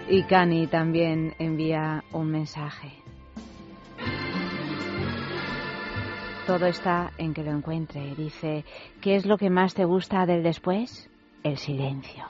Y 0.10 0.24
Cani 0.24 0.67
también 0.67 1.34
envía 1.39 2.04
un 2.13 2.32
mensaje. 2.32 2.93
Todo 6.46 6.67
está 6.67 7.12
en 7.17 7.34
que 7.34 7.43
lo 7.43 7.52
encuentre. 7.52 8.15
Dice, 8.15 8.63
¿qué 9.02 9.15
es 9.15 9.26
lo 9.26 9.38
que 9.38 9.50
más 9.50 9.74
te 9.74 9.84
gusta 9.84 10.26
del 10.26 10.43
después? 10.43 11.10
El 11.43 11.58
silencio. 11.58 12.24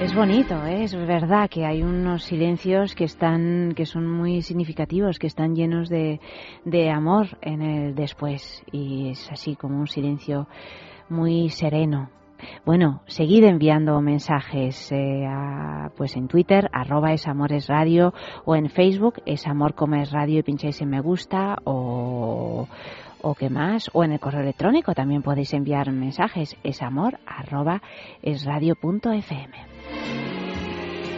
Es 0.00 0.14
bonito, 0.14 0.64
¿eh? 0.64 0.84
es 0.84 0.94
verdad 0.94 1.50
que 1.50 1.66
hay 1.66 1.82
unos 1.82 2.22
silencios 2.22 2.94
que 2.94 3.04
están, 3.04 3.72
que 3.74 3.84
son 3.84 4.06
muy 4.06 4.42
significativos, 4.42 5.18
que 5.18 5.26
están 5.26 5.56
llenos 5.56 5.88
de, 5.88 6.20
amor 6.90 7.36
en 7.42 7.62
el 7.62 7.94
después 7.94 8.62
y 8.70 9.10
es 9.10 9.28
así 9.30 9.56
como 9.56 9.80
un 9.80 9.88
silencio 9.88 10.46
muy 11.08 11.50
sereno. 11.50 12.10
Bueno, 12.64 13.02
seguid 13.06 13.42
enviando 13.42 14.00
mensajes 14.00 14.92
eh, 14.92 15.26
pues 15.96 16.16
en 16.16 16.28
Twitter, 16.28 16.70
arroba 16.72 17.12
es 17.12 17.26
radio, 17.66 18.14
o 18.44 18.54
en 18.54 18.70
Facebook, 18.70 19.14
es 19.26 19.46
amor 19.48 19.74
como 19.74 19.96
es 19.96 20.12
radio 20.12 20.38
y 20.38 20.42
pincháis 20.44 20.80
en 20.80 20.90
me 20.90 21.00
gusta, 21.00 21.56
o, 21.64 22.68
o 23.22 23.34
qué 23.34 23.50
más, 23.50 23.90
o 23.92 24.04
en 24.04 24.12
el 24.12 24.20
correo 24.20 24.42
electrónico 24.42 24.94
también 24.94 25.22
podéis 25.22 25.52
enviar 25.54 25.90
mensajes, 25.92 26.56
es 26.62 26.82
amor 26.82 27.18
arroba 27.26 27.82
es 28.22 28.44
radio 28.44 28.74
punto 28.74 29.12
fm. 29.12 29.54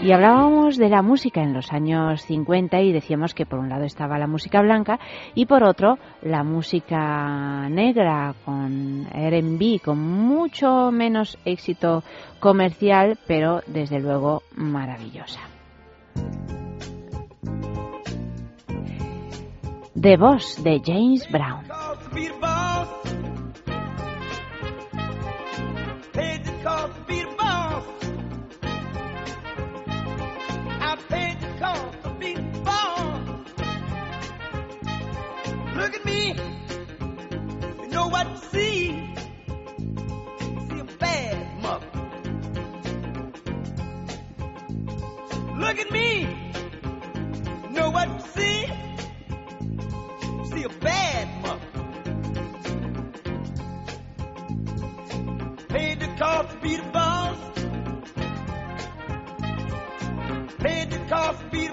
Y 0.02 0.12
hablábamos 0.12 0.78
de 0.78 0.88
la 0.88 1.02
música 1.02 1.42
en 1.42 1.52
los 1.52 1.74
años 1.74 2.22
50 2.22 2.80
y 2.80 2.90
decíamos 2.90 3.34
que 3.34 3.44
por 3.44 3.58
un 3.58 3.68
lado 3.68 3.84
estaba 3.84 4.18
la 4.18 4.26
música 4.26 4.62
blanca 4.62 4.98
y 5.34 5.44
por 5.44 5.62
otro 5.62 5.98
la 6.22 6.42
música 6.42 7.68
negra 7.68 8.34
con 8.46 9.06
R&B 9.12 9.80
con 9.84 9.98
mucho 9.98 10.90
menos 10.90 11.36
éxito 11.44 12.02
comercial, 12.38 13.18
pero 13.26 13.60
desde 13.66 14.00
luego 14.00 14.42
maravillosa. 14.56 15.40
The 20.00 20.16
Boss 20.16 20.62
de 20.64 20.80
James 20.82 21.30
Brown. 21.30 21.79
be 22.14 22.28
the 22.28 22.34
boss. 22.34 22.88
Paid 26.12 26.44
the 26.44 26.52
cost 26.62 26.94
to 26.94 27.00
be 27.06 27.22
the 27.22 27.34
boss. 27.36 27.84
I 30.80 30.96
paid 31.08 31.40
the 31.40 31.46
cost 31.58 32.02
to 32.02 32.10
be 32.18 32.34
the 32.34 32.60
boss. 32.64 33.20
Look 35.76 35.94
at 35.94 36.04
me. 36.04 36.34
You 37.82 37.88
know 37.88 38.08
what 38.08 38.28
you 38.28 38.36
see. 38.50 39.14
See 40.68 40.80
a 40.80 40.84
bad 40.98 41.62
mother. 41.62 41.86
Look 45.58 45.78
at 45.78 45.90
me. 45.92 46.28
You 47.64 47.70
know 47.70 47.90
what 47.90 48.08
you 48.08 48.20
see. 48.34 48.66
See 50.50 50.64
a 50.64 50.68
bad 50.80 51.29
cost 56.40 56.55
to 56.55 56.62
be 56.62 56.76
the 56.76 56.83
boss. 56.85 57.37
Paid 60.59 60.90
the 60.90 60.98
cost 61.09 61.40
to 61.40 61.46
be 61.50 61.69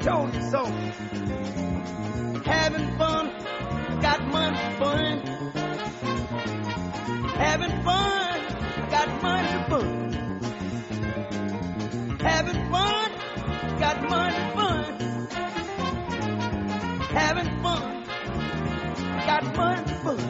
Told 0.00 0.34
you 0.34 0.42
so. 0.50 0.64
Having 2.44 2.96
fun, 2.98 3.30
got 4.00 4.20
money 4.28 4.58
fun. 4.78 5.20
Having 7.36 7.82
fun, 7.84 8.40
got 8.90 9.22
money 9.22 9.64
fun. 9.68 10.08
Having 12.20 12.70
fun, 12.70 13.10
got 13.78 13.98
money 14.08 14.42
fun. 14.54 14.84
Having 17.10 17.50
fun, 17.62 18.04
got 19.26 19.44
money 19.56 19.92
fun. 20.02 20.20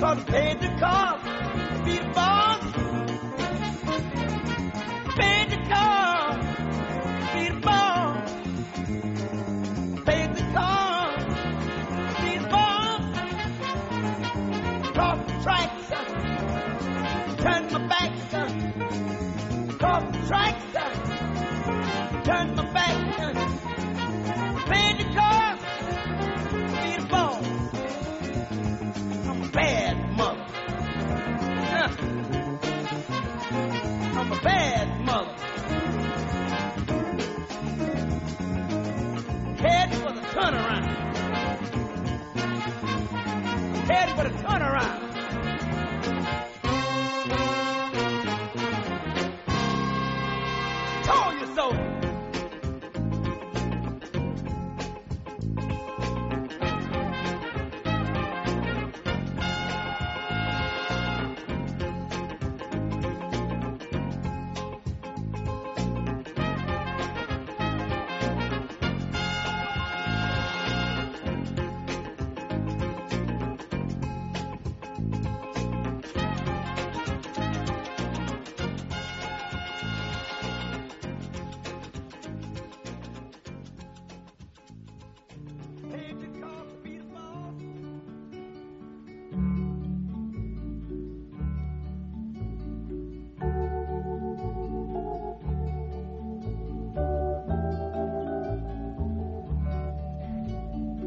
Cause 0.00 0.24
paid 0.24 0.60
the 0.60 0.68
cost, 0.80 1.29
be 1.90 2.59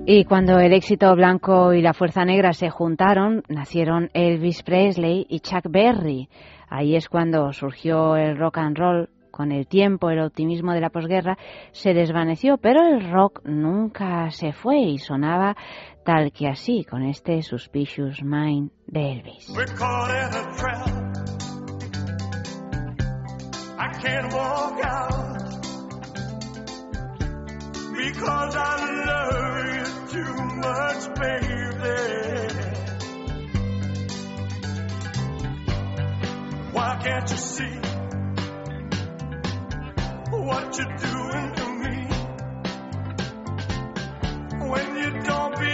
Y 0.06 0.26
cuando 0.26 0.60
el 0.60 0.74
éxito 0.74 1.16
blanco 1.16 1.72
y 1.72 1.82
la 1.82 1.94
fuerza 1.94 2.26
negra 2.26 2.52
se 2.52 2.70
juntaron, 2.70 3.44
nacieron 3.48 4.10
Elvis 4.14 4.62
Presley 4.62 5.26
y 5.30 5.40
Chuck 5.40 5.70
Berry. 5.70 6.28
Ahí 6.68 6.98
es 6.98 7.08
cuando 7.08 7.54
surgió 7.54 8.18
el 8.18 8.38
rock 8.38 8.58
and 8.58 8.78
roll. 8.78 9.10
Con 9.32 9.54
el 9.54 9.66
tiempo, 9.66 10.10
el 10.10 10.20
optimismo 10.20 10.74
de 10.74 10.82
la 10.82 10.90
posguerra 10.90 11.38
se 11.72 11.94
desvaneció, 11.94 12.58
pero 12.58 12.86
el 12.86 13.10
rock 13.12 13.42
nunca 13.46 14.30
se 14.30 14.52
fue 14.52 14.78
y 14.80 14.98
sonaba 14.98 15.56
tal 16.04 16.34
que 16.34 16.50
así, 16.50 16.84
con 16.84 17.04
este 17.04 17.42
Suspicious 17.42 18.22
Mind 18.22 18.72
de 18.86 19.14
Elvis. 19.14 19.54
Too 30.14 30.36
much, 30.36 31.16
baby. 31.16 31.64
Why 36.72 37.00
can't 37.04 37.30
you 37.32 37.38
see 37.38 37.76
what 40.30 40.78
you're 40.78 40.98
doing 40.98 41.48
to 41.56 41.66
me 41.84 41.96
when 44.70 44.88
you 44.98 45.10
don't 45.24 45.56
believe 45.56 45.73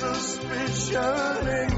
suspicion 0.00 1.69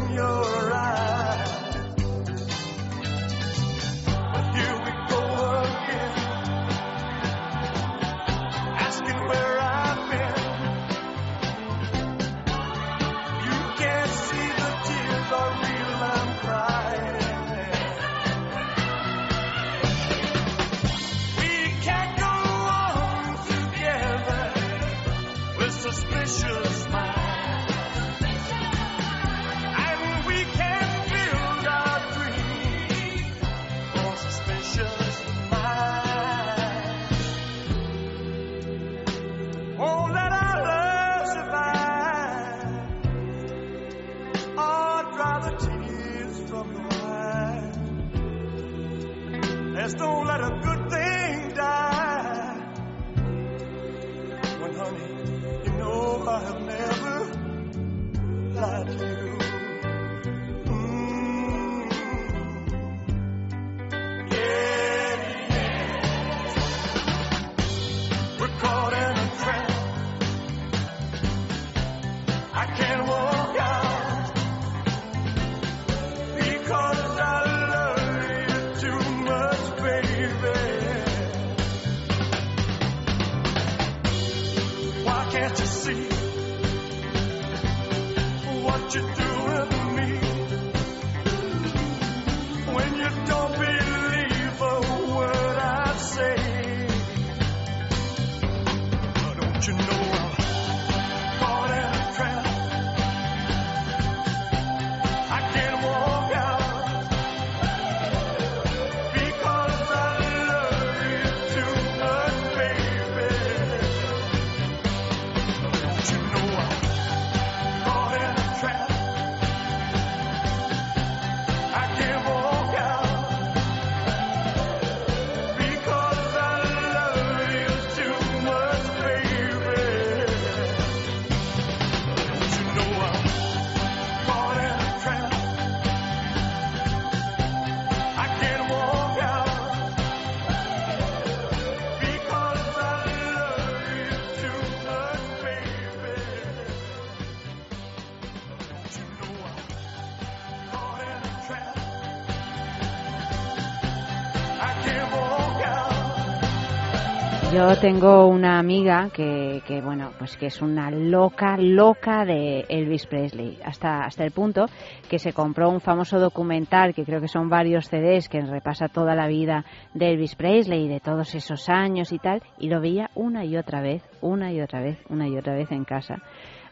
Yo 157.53 157.79
tengo 157.79 158.29
una 158.29 158.59
amiga 158.59 159.11
que, 159.13 159.61
que, 159.67 159.83
bueno, 159.83 160.13
pues 160.19 160.38
que 160.38 160.46
es 160.46 160.63
una 160.63 160.90
loca, 160.90 161.59
loca 161.59 162.25
de 162.25 162.65
Elvis 162.67 163.05
Presley, 163.05 163.59
hasta, 163.63 164.05
hasta 164.05 164.25
el 164.25 164.31
punto 164.31 164.65
que 165.11 165.19
se 165.19 165.35
compró 165.35 165.69
un 165.69 165.83
famoso 165.83 166.19
documental, 166.19 166.94
que 166.94 167.05
creo 167.05 167.21
que 167.21 167.29
son 167.29 167.50
varios 167.50 167.88
CDs, 167.88 168.31
que 168.31 168.40
repasa 168.40 168.88
toda 168.88 169.15
la 169.15 169.27
vida 169.27 169.67
de 169.92 170.13
Elvis 170.13 170.35
Presley 170.35 170.87
y 170.87 170.88
de 170.88 171.00
todos 171.00 171.35
esos 171.35 171.69
años 171.69 172.11
y 172.13 172.19
tal, 172.19 172.42
y 172.59 172.71
lo 172.71 172.81
veía 172.81 173.11
una 173.15 173.44
y 173.44 173.59
otra 173.59 173.83
vez, 173.83 174.03
una 174.23 174.50
y 174.50 174.63
otra 174.63 174.81
vez, 174.81 174.98
una 175.11 175.29
y 175.29 175.37
otra 175.37 175.53
vez 175.53 175.71
en 175.73 175.85
casa, 175.85 176.23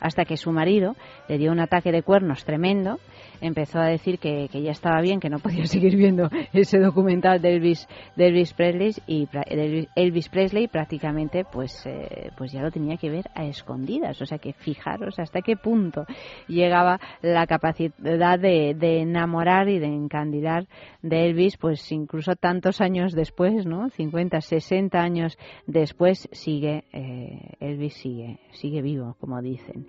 hasta 0.01 0.25
que 0.25 0.39
su 0.39 0.51
marido 0.51 0.97
le 1.29 1.37
dio 1.37 1.53
un 1.53 1.61
ataque 1.61 1.93
de 1.93 2.03
cuernos 2.03 2.47
tremendo, 2.47 3.01
empezó 3.41 3.79
a 3.81 3.87
decir 3.87 4.19
que, 4.19 4.49
que 4.51 4.63
ya 4.63 4.71
estaba 4.73 5.01
bien, 5.01 5.21
que 5.21 5.29
no 5.31 5.39
podía 5.39 5.67
seguir 5.67 5.97
viendo 5.97 6.29
ese 6.53 6.79
documental 6.79 7.41
de 7.41 7.55
Elvis, 7.57 7.89
de 8.17 8.27
Elvis 8.29 8.53
Presley 8.55 8.93
y 9.07 9.27
de 9.27 9.89
Elvis- 9.97 10.31
Presley 10.31 10.69
prácticamente 10.69 11.45
pues, 11.45 11.85
eh, 11.87 12.31
pues 12.37 12.53
ya 12.53 12.63
lo 12.63 12.71
tenía 12.71 12.97
que 12.97 13.11
ver 13.11 13.27
a 13.35 13.45
escondidas. 13.45 14.21
O 14.23 14.27
sea 14.27 14.39
que 14.39 14.53
fijaros 14.53 15.19
hasta 15.19 15.43
qué 15.43 15.57
punto 15.57 16.05
llegaba 16.49 16.99
la 17.23 17.47
capacidad 17.47 18.39
de, 18.39 18.75
de 18.75 19.01
enamorar 19.01 19.69
y 19.69 19.79
de 19.79 19.87
encandilar 19.87 20.67
de 21.03 21.27
Elvis, 21.27 21.57
pues 21.57 21.91
incluso 21.93 22.37
tantos 22.37 22.81
años 22.81 23.13
después, 23.13 23.67
¿no? 23.67 23.89
50, 23.91 24.41
60 24.41 24.99
años 25.01 25.39
después 25.67 26.29
sigue, 26.33 26.85
eh, 26.93 27.55
Elvis 27.61 27.95
sigue, 27.95 28.39
sigue 28.53 28.83
vivo, 28.83 29.17
como 29.21 29.41
dicen. 29.41 29.87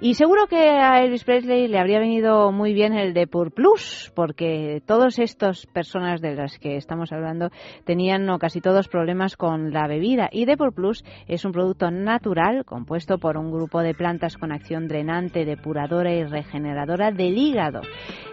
Y 0.00 0.14
seguro 0.14 0.46
que 0.46 0.70
a 0.70 1.02
Elvis 1.02 1.24
Presley 1.24 1.68
le 1.68 1.78
habría 1.78 1.98
venido 1.98 2.50
muy 2.52 2.74
bien 2.74 2.94
el 2.94 3.14
de 3.14 3.26
Pur 3.26 3.52
Plus, 3.52 4.12
porque 4.14 4.82
todas 4.86 5.18
estas 5.18 5.66
personas 5.66 6.20
de 6.20 6.34
las 6.34 6.58
que 6.58 6.76
estamos 6.76 7.12
hablando 7.12 7.50
tenían 7.84 8.28
o 8.28 8.38
casi 8.38 8.60
todos 8.60 8.88
problemas 8.88 9.36
con 9.36 9.72
la 9.72 9.86
bebida. 9.86 10.28
Y 10.32 10.44
Depur 10.44 10.74
Plus 10.74 11.04
es 11.26 11.44
un 11.44 11.52
producto 11.52 11.90
natural 11.90 12.64
compuesto 12.64 13.18
por 13.18 13.36
un 13.36 13.50
grupo 13.50 13.80
de 13.80 13.94
plantas 13.94 14.36
con 14.36 14.52
acción 14.52 14.88
drenante, 14.88 15.44
depuradora 15.44 16.12
y 16.12 16.24
regeneradora 16.24 17.10
del 17.10 17.38
hígado. 17.38 17.80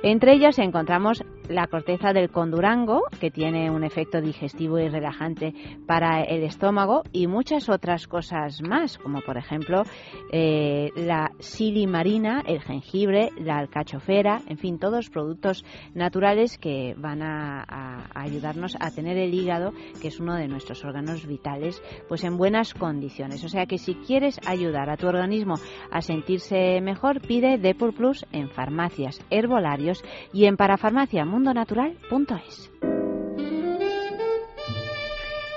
Entre 0.03 0.33
ellas 0.33 0.57
encontramos 0.59 1.23
la 1.47 1.67
corteza 1.67 2.13
del 2.13 2.29
condurango, 2.31 3.03
que 3.19 3.29
tiene 3.29 3.69
un 3.69 3.83
efecto 3.83 4.21
digestivo 4.21 4.79
y 4.79 4.87
relajante 4.87 5.53
para 5.85 6.23
el 6.23 6.43
estómago, 6.43 7.03
y 7.11 7.27
muchas 7.27 7.69
otras 7.69 8.07
cosas 8.07 8.61
más, 8.61 8.97
como 8.97 9.21
por 9.21 9.37
ejemplo 9.37 9.83
eh, 10.31 10.89
la 10.95 11.31
silimarina, 11.51 12.41
el 12.47 12.61
jengibre, 12.61 13.29
la 13.37 13.57
alcachofera, 13.57 14.41
en 14.47 14.57
fin, 14.57 14.79
todos 14.79 15.09
productos 15.09 15.65
naturales 15.93 16.57
que 16.57 16.95
van 16.97 17.21
a, 17.21 18.09
ayudarnos 18.15 18.75
a 18.79 18.91
tener 18.91 19.17
el 19.17 19.33
hígado, 19.33 19.73
que 20.01 20.07
es 20.07 20.19
uno 20.19 20.35
de 20.35 20.47
nuestros 20.47 20.83
órganos 20.85 21.27
vitales, 21.27 21.81
pues 22.07 22.23
en 22.23 22.37
buenas 22.37 22.73
condiciones. 22.73 23.43
O 23.43 23.49
sea 23.49 23.65
que 23.65 23.77
si 23.77 23.95
quieres 23.95 24.39
ayudar 24.45 24.89
a 24.89 24.97
tu 24.97 25.07
organismo 25.07 25.55
a 25.91 26.01
sentirse 26.01 26.79
mejor, 26.81 27.21
pide 27.21 27.57
Depur 27.57 27.93
Plus 27.93 28.25
en 28.31 28.49
farmacias, 28.49 29.19
herbolarios 29.29 30.03
y 30.33 30.45
en 30.45 30.57
parafarmacia 30.57 31.25
mundonatural.es. 31.25 32.90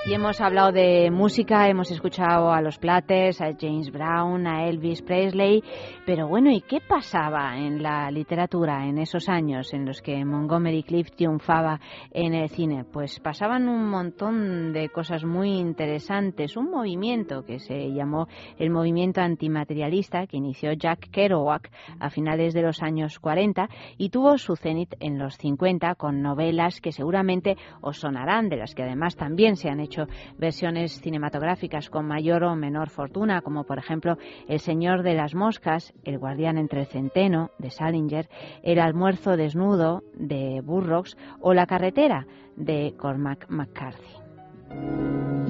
Y 0.06 0.12
hemos 0.12 0.38
hablado 0.42 0.70
de 0.70 1.10
música, 1.10 1.66
hemos 1.66 1.90
escuchado 1.90 2.52
a 2.52 2.60
los 2.60 2.76
Platters, 2.76 3.40
a 3.40 3.54
James 3.58 3.90
Brown, 3.90 4.46
a 4.46 4.68
Elvis 4.68 5.00
Presley, 5.00 5.64
pero 6.04 6.28
bueno, 6.28 6.50
¿y 6.50 6.60
qué 6.60 6.82
pasaba 6.86 7.56
en 7.56 7.82
la 7.82 8.10
literatura 8.10 8.86
en 8.86 8.98
esos 8.98 9.30
años 9.30 9.72
en 9.72 9.86
los 9.86 10.02
que 10.02 10.22
Montgomery 10.22 10.82
Clift 10.82 11.16
triunfaba 11.16 11.80
en 12.10 12.34
el 12.34 12.50
cine? 12.50 12.84
Pues 12.84 13.18
pasaban 13.18 13.66
un 13.66 13.88
montón 13.88 14.74
de 14.74 14.90
cosas 14.90 15.24
muy 15.24 15.52
interesantes, 15.52 16.58
un 16.58 16.70
movimiento 16.70 17.42
que 17.42 17.58
se 17.58 17.90
llamó 17.94 18.28
el 18.58 18.68
movimiento 18.68 19.22
antimaterialista 19.22 20.26
que 20.26 20.36
inició 20.36 20.74
Jack 20.74 21.08
Kerouac 21.10 21.70
a 21.98 22.10
finales 22.10 22.52
de 22.52 22.60
los 22.60 22.82
años 22.82 23.18
40 23.20 23.70
y 23.96 24.10
tuvo 24.10 24.36
su 24.36 24.54
cenit 24.54 24.96
en 25.00 25.18
los 25.18 25.38
50 25.38 25.94
con 25.94 26.20
novelas 26.20 26.82
que 26.82 26.92
seguramente 26.92 27.56
os 27.80 28.00
sonarán, 28.00 28.50
de 28.50 28.58
las 28.58 28.74
que 28.74 28.82
además 28.82 29.16
también 29.16 29.56
se 29.56 29.70
han 29.70 29.80
hecho 29.80 29.93
versiones 30.38 31.00
cinematográficas 31.00 31.90
con 31.90 32.06
mayor 32.06 32.44
o 32.44 32.56
menor 32.56 32.90
fortuna, 32.90 33.40
como 33.42 33.64
por 33.64 33.78
ejemplo 33.78 34.18
El 34.48 34.60
Señor 34.60 35.02
de 35.02 35.14
las 35.14 35.34
Moscas, 35.34 35.92
El 36.04 36.18
Guardián 36.18 36.58
entre 36.58 36.80
el 36.80 36.86
Centeno, 36.86 37.50
de 37.58 37.70
Salinger, 37.70 38.28
El 38.62 38.78
Almuerzo 38.78 39.36
Desnudo, 39.36 40.02
de 40.14 40.60
Burroughs, 40.62 41.16
o 41.40 41.54
La 41.54 41.66
Carretera, 41.66 42.26
de 42.56 42.94
Cormac 42.96 43.46
McCarthy. 43.48 45.43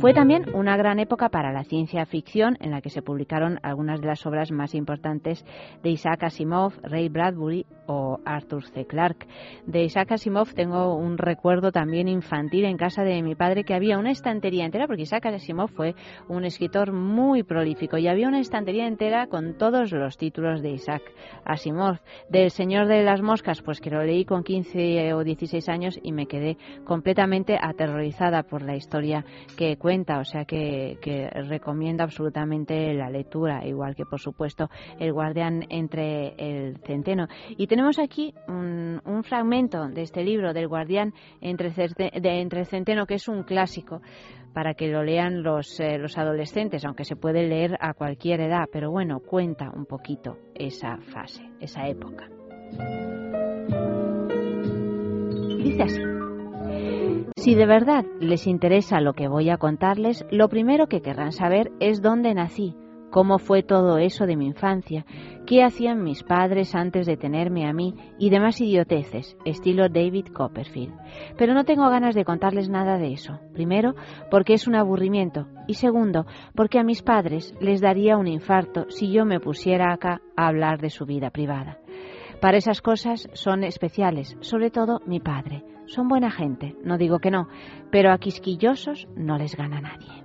Fue 0.00 0.14
también 0.14 0.44
una 0.54 0.76
gran 0.76 1.00
época 1.00 1.28
para 1.28 1.52
la 1.52 1.64
ciencia 1.64 2.06
ficción 2.06 2.56
en 2.60 2.70
la 2.70 2.80
que 2.80 2.88
se 2.88 3.02
publicaron 3.02 3.58
algunas 3.64 4.00
de 4.00 4.06
las 4.06 4.24
obras 4.26 4.52
más 4.52 4.76
importantes 4.76 5.44
de 5.82 5.90
Isaac 5.90 6.22
Asimov, 6.22 6.72
Ray 6.84 7.08
Bradbury 7.08 7.66
o 7.88 8.20
Arthur 8.24 8.64
C. 8.66 8.86
Clarke. 8.86 9.26
De 9.66 9.82
Isaac 9.82 10.12
Asimov 10.12 10.54
tengo 10.54 10.94
un 10.94 11.18
recuerdo 11.18 11.72
también 11.72 12.06
infantil 12.06 12.66
en 12.66 12.76
casa 12.76 13.02
de 13.02 13.20
mi 13.24 13.34
padre 13.34 13.64
que 13.64 13.74
había 13.74 13.98
una 13.98 14.12
estantería 14.12 14.64
entera, 14.64 14.86
porque 14.86 15.02
Isaac 15.02 15.26
Asimov 15.26 15.70
fue 15.70 15.96
un 16.28 16.44
escritor 16.44 16.92
muy 16.92 17.42
prolífico 17.42 17.98
y 17.98 18.06
había 18.06 18.28
una 18.28 18.38
estantería 18.38 18.86
entera 18.86 19.26
con 19.26 19.58
todos 19.58 19.90
los 19.90 20.16
títulos 20.16 20.62
de 20.62 20.70
Isaac 20.70 21.02
Asimov. 21.44 21.98
Del 22.30 22.52
Señor 22.52 22.86
de 22.86 23.02
las 23.02 23.20
Moscas, 23.20 23.62
pues 23.62 23.80
que 23.80 23.90
lo 23.90 24.04
leí 24.04 24.24
con 24.24 24.44
15 24.44 25.12
o 25.14 25.24
16 25.24 25.68
años 25.68 25.98
y 26.00 26.12
me 26.12 26.26
quedé 26.26 26.56
completamente 26.84 27.58
aterrorizada 27.60 28.44
por 28.44 28.62
la 28.62 28.76
historia 28.76 29.24
que 29.56 29.76
cuenta, 29.76 29.87
o 29.88 30.24
sea 30.24 30.44
que, 30.44 30.98
recomiendo 31.48 32.02
absolutamente 32.02 32.92
la 32.92 33.08
lectura, 33.08 33.66
igual 33.66 33.94
que 33.94 34.04
por 34.04 34.20
supuesto 34.20 34.68
El 34.98 35.12
guardián 35.12 35.64
entre 35.70 36.34
el 36.36 36.78
centeno. 36.78 37.26
Y 37.56 37.66
tenemos 37.66 37.98
aquí 37.98 38.34
un, 38.48 39.00
un 39.04 39.24
fragmento 39.24 39.88
de 39.88 40.02
este 40.02 40.22
libro 40.22 40.52
del 40.52 40.68
guardián 40.68 41.14
entre 41.40 41.68
el 41.68 42.66
centeno, 42.66 43.06
que 43.06 43.14
es 43.14 43.28
un 43.28 43.44
clásico 43.44 44.02
para 44.52 44.74
que 44.74 44.88
lo 44.88 45.02
lean 45.02 45.42
los, 45.42 45.78
eh, 45.80 45.98
los 45.98 46.18
adolescentes, 46.18 46.84
aunque 46.84 47.04
se 47.04 47.16
puede 47.16 47.46
leer 47.46 47.76
a 47.80 47.94
cualquier 47.94 48.40
edad, 48.40 48.64
pero 48.72 48.90
bueno, 48.90 49.20
cuenta 49.20 49.70
un 49.70 49.86
poquito 49.86 50.36
esa 50.54 50.98
fase, 50.98 51.42
esa 51.60 51.86
época. 51.86 52.28
Dice 55.62 55.82
así. 55.82 56.17
Si 57.38 57.54
de 57.54 57.66
verdad 57.66 58.04
les 58.18 58.48
interesa 58.48 59.00
lo 59.00 59.12
que 59.12 59.28
voy 59.28 59.48
a 59.48 59.58
contarles, 59.58 60.26
lo 60.32 60.48
primero 60.48 60.88
que 60.88 61.02
querrán 61.02 61.30
saber 61.30 61.70
es 61.78 62.02
dónde 62.02 62.34
nací, 62.34 62.74
cómo 63.12 63.38
fue 63.38 63.62
todo 63.62 63.98
eso 63.98 64.26
de 64.26 64.36
mi 64.36 64.46
infancia, 64.46 65.06
qué 65.46 65.62
hacían 65.62 66.02
mis 66.02 66.24
padres 66.24 66.74
antes 66.74 67.06
de 67.06 67.16
tenerme 67.16 67.68
a 67.68 67.72
mí 67.72 67.94
y 68.18 68.30
demás 68.30 68.60
idioteces, 68.60 69.36
estilo 69.44 69.88
David 69.88 70.26
Copperfield. 70.34 70.92
Pero 71.36 71.54
no 71.54 71.62
tengo 71.62 71.88
ganas 71.88 72.16
de 72.16 72.24
contarles 72.24 72.68
nada 72.68 72.98
de 72.98 73.12
eso. 73.12 73.38
Primero, 73.52 73.94
porque 74.32 74.54
es 74.54 74.66
un 74.66 74.74
aburrimiento 74.74 75.46
y 75.68 75.74
segundo, 75.74 76.26
porque 76.56 76.80
a 76.80 76.84
mis 76.84 77.02
padres 77.02 77.54
les 77.60 77.80
daría 77.80 78.16
un 78.16 78.26
infarto 78.26 78.86
si 78.90 79.12
yo 79.12 79.24
me 79.24 79.38
pusiera 79.38 79.92
acá 79.92 80.20
a 80.36 80.48
hablar 80.48 80.80
de 80.80 80.90
su 80.90 81.06
vida 81.06 81.30
privada. 81.30 81.78
Para 82.40 82.58
esas 82.58 82.82
cosas 82.82 83.28
son 83.32 83.62
especiales, 83.62 84.36
sobre 84.40 84.72
todo 84.72 85.00
mi 85.06 85.20
padre. 85.20 85.62
Son 85.88 86.06
buena 86.06 86.30
gente, 86.30 86.76
no 86.84 86.98
digo 86.98 87.18
que 87.18 87.30
no, 87.30 87.48
pero 87.90 88.12
a 88.12 88.18
quisquillosos 88.18 89.08
no 89.16 89.38
les 89.38 89.56
gana 89.56 89.80
nadie. 89.80 90.22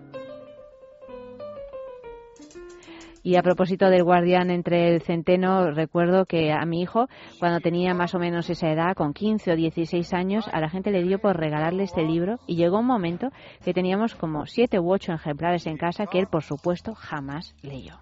Y 3.25 3.37
a 3.37 3.41
propósito 3.41 3.89
del 3.89 4.03
guardián 4.03 4.51
entre 4.51 4.93
el 4.93 5.01
centeno, 5.01 5.71
recuerdo 5.71 6.25
que 6.25 6.51
a 6.51 6.65
mi 6.65 6.81
hijo, 6.81 7.07
cuando 7.39 7.61
tenía 7.61 7.93
más 7.93 8.13
o 8.13 8.19
menos 8.19 8.49
esa 8.49 8.69
edad, 8.69 8.95
con 8.95 9.13
15 9.13 9.53
o 9.53 9.55
16 9.55 10.13
años, 10.13 10.49
a 10.51 10.59
la 10.59 10.69
gente 10.69 10.91
le 10.91 11.01
dio 11.03 11.19
por 11.19 11.37
regalarle 11.37 11.83
este 11.83 12.03
libro 12.03 12.39
y 12.45 12.57
llegó 12.57 12.79
un 12.79 12.85
momento 12.85 13.29
que 13.63 13.73
teníamos 13.73 14.15
como 14.15 14.45
siete 14.45 14.77
u 14.77 14.91
ocho 14.91 15.13
ejemplares 15.13 15.65
en 15.67 15.77
casa 15.77 16.07
que 16.07 16.19
él, 16.19 16.27
por 16.27 16.43
supuesto, 16.43 16.93
jamás 16.95 17.55
leyó. 17.61 17.97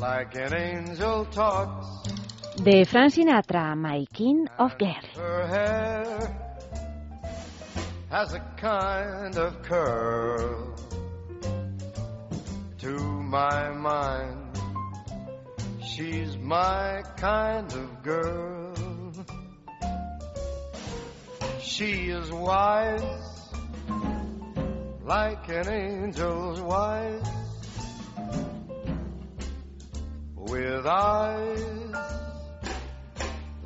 Like 0.00 0.36
an 0.36 0.54
angel 0.54 1.24
talks, 1.32 2.02
De 2.64 2.84
Frank 2.84 3.10
Sinatra, 3.10 3.76
My 3.76 4.04
King 4.06 4.46
of 4.58 4.74
Girl. 4.78 6.49
Has 8.10 8.34
a 8.34 8.40
kind 8.56 9.36
of 9.38 9.62
curl. 9.62 10.74
To 12.78 12.98
my 12.98 13.70
mind, 13.70 14.58
she's 15.80 16.36
my 16.36 17.02
kind 17.16 17.72
of 17.72 18.02
girl. 18.02 18.74
She 21.60 22.10
is 22.10 22.32
wise, 22.32 23.52
like 25.04 25.48
an 25.48 25.68
angel's 25.68 26.60
wise, 26.60 27.22
with 30.36 30.86
eyes 30.86 31.80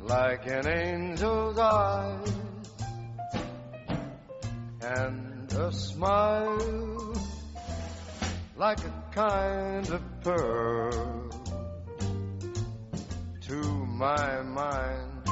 like 0.07 0.45
an 0.45 0.67
angel's 0.67 1.57
eyes, 1.57 2.31
and 4.85 5.51
a 5.53 5.71
smile 5.71 7.13
like 8.55 8.79
a 8.79 8.93
kind 9.11 9.89
of 9.89 10.01
pearl. 10.21 11.29
To 13.47 13.61
my 13.85 14.41
mind, 14.43 15.27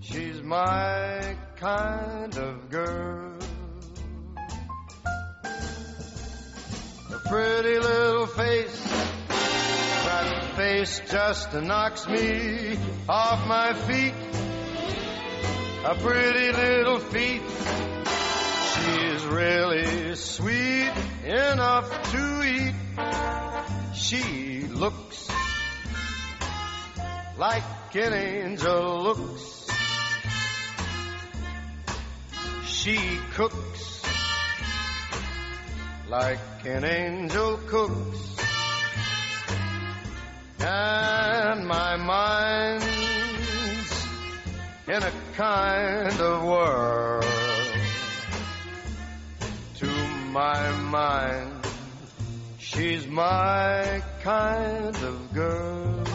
she's 0.00 0.42
my 0.42 1.36
kind 1.56 2.36
of 2.36 2.68
girl. 2.68 3.38
A 7.12 7.18
pretty 7.28 7.78
little 7.78 8.26
face, 8.26 8.84
that 9.28 10.52
face 10.56 11.00
just 11.10 11.54
knocks 11.54 12.06
me 12.06 12.78
off 13.08 13.46
my 13.46 13.72
feet. 13.72 14.14
A 15.82 15.94
pretty 15.94 16.52
little 16.52 16.98
feet, 16.98 17.42
really 19.30 20.14
sweet 20.16 20.92
enough 21.24 22.10
to 22.12 22.42
eat. 22.42 22.74
She 23.94 24.62
looks 24.62 25.28
like 27.38 27.94
an 27.94 28.12
angel 28.12 29.02
looks. 29.02 29.68
She 32.66 32.98
cooks 33.34 34.02
like 36.08 36.40
an 36.64 36.84
angel 36.84 37.58
cooks. 37.66 38.30
and 40.62 41.66
my 41.66 41.96
mind's 41.96 42.86
in 44.86 45.02
a 45.02 45.12
kind 45.34 46.20
of 46.20 46.44
whirl. 46.44 47.39
My 50.32 50.70
mind, 50.82 51.66
she's 52.56 53.04
my 53.08 54.00
kind 54.22 54.94
of 54.94 55.34
girl. 55.34 56.09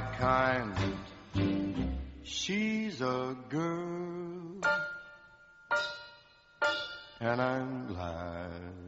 My 0.00 0.16
kind. 0.16 0.74
She's 2.22 3.00
a 3.00 3.36
girl. 3.48 4.60
And 7.20 7.40
I'm 7.40 7.86
glad. 7.88 8.87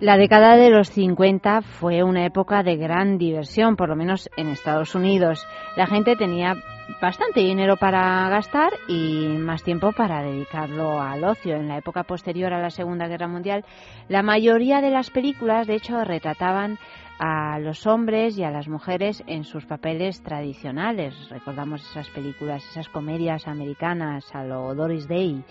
La 0.00 0.16
década 0.16 0.56
de 0.56 0.70
los 0.70 0.90
50 0.90 1.62
fue 1.62 2.02
una 2.02 2.26
época 2.26 2.64
de 2.64 2.76
gran 2.76 3.16
diversión, 3.16 3.76
por 3.76 3.88
lo 3.88 3.96
menos 3.96 4.28
en 4.36 4.48
Estados 4.48 4.94
Unidos. 4.96 5.46
La 5.76 5.86
gente 5.86 6.16
tenía 6.16 6.56
bastante 7.00 7.40
dinero 7.40 7.76
para 7.76 8.28
gastar 8.28 8.72
y 8.88 9.28
más 9.38 9.62
tiempo 9.62 9.92
para 9.92 10.22
dedicarlo 10.22 11.00
al 11.00 11.22
ocio. 11.24 11.54
En 11.54 11.68
la 11.68 11.78
época 11.78 12.02
posterior 12.02 12.52
a 12.52 12.60
la 12.60 12.70
Segunda 12.70 13.06
Guerra 13.06 13.28
Mundial, 13.28 13.64
la 14.08 14.22
mayoría 14.22 14.80
de 14.80 14.90
las 14.90 15.10
películas, 15.10 15.68
de 15.68 15.76
hecho, 15.76 16.02
retrataban 16.04 16.78
a 17.18 17.58
los 17.58 17.86
hombres 17.86 18.36
y 18.38 18.42
a 18.42 18.50
las 18.50 18.68
mujeres 18.68 19.22
en 19.26 19.44
sus 19.44 19.64
papeles 19.66 20.22
tradicionales. 20.22 21.14
Recordamos 21.30 21.82
esas 21.82 22.10
películas, 22.10 22.64
esas 22.70 22.88
comedias 22.88 23.46
americanas 23.46 24.34
a 24.34 24.44
lo 24.44 24.74
Doris 24.74 25.06
Day. 25.08 25.44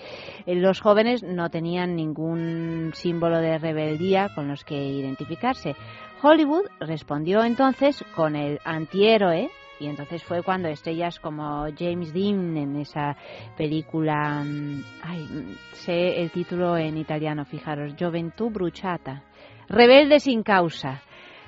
Eh, 0.46 0.56
Los 0.56 0.82
jóvenes 0.82 1.24
no 1.24 1.50
tenían 1.50 1.96
ningún 1.96 2.92
símbolo 2.94 3.40
de 3.40 3.58
rebeldía 3.58 4.30
con 4.36 4.48
los 4.48 4.64
que 4.64 4.76
identificarse. 4.76 5.76
Hollywood 6.22 6.66
respondió 6.80 7.44
entonces 7.44 8.04
con 8.16 8.36
el 8.36 8.60
antihéroe 8.64 9.50
y 9.80 9.88
entonces 9.88 10.24
fue 10.24 10.44
cuando 10.44 10.70
estrellas 10.70 11.20
como 11.20 11.66
James 11.78 12.14
Dean 12.14 12.56
en 12.56 12.78
esa 12.78 13.18
película, 13.58 14.44
mm, 14.44 14.84
ay, 15.02 15.20
mm, 15.24 15.56
sé 15.74 16.22
el 16.22 16.32
título 16.32 16.78
en 16.78 16.98
italiano, 16.98 17.44
fijaros, 17.44 17.96
Gioventù 17.96 18.50
Bruciata, 18.50 19.24
Rebelde 19.68 20.20
sin 20.20 20.44
causa. 20.44 21.02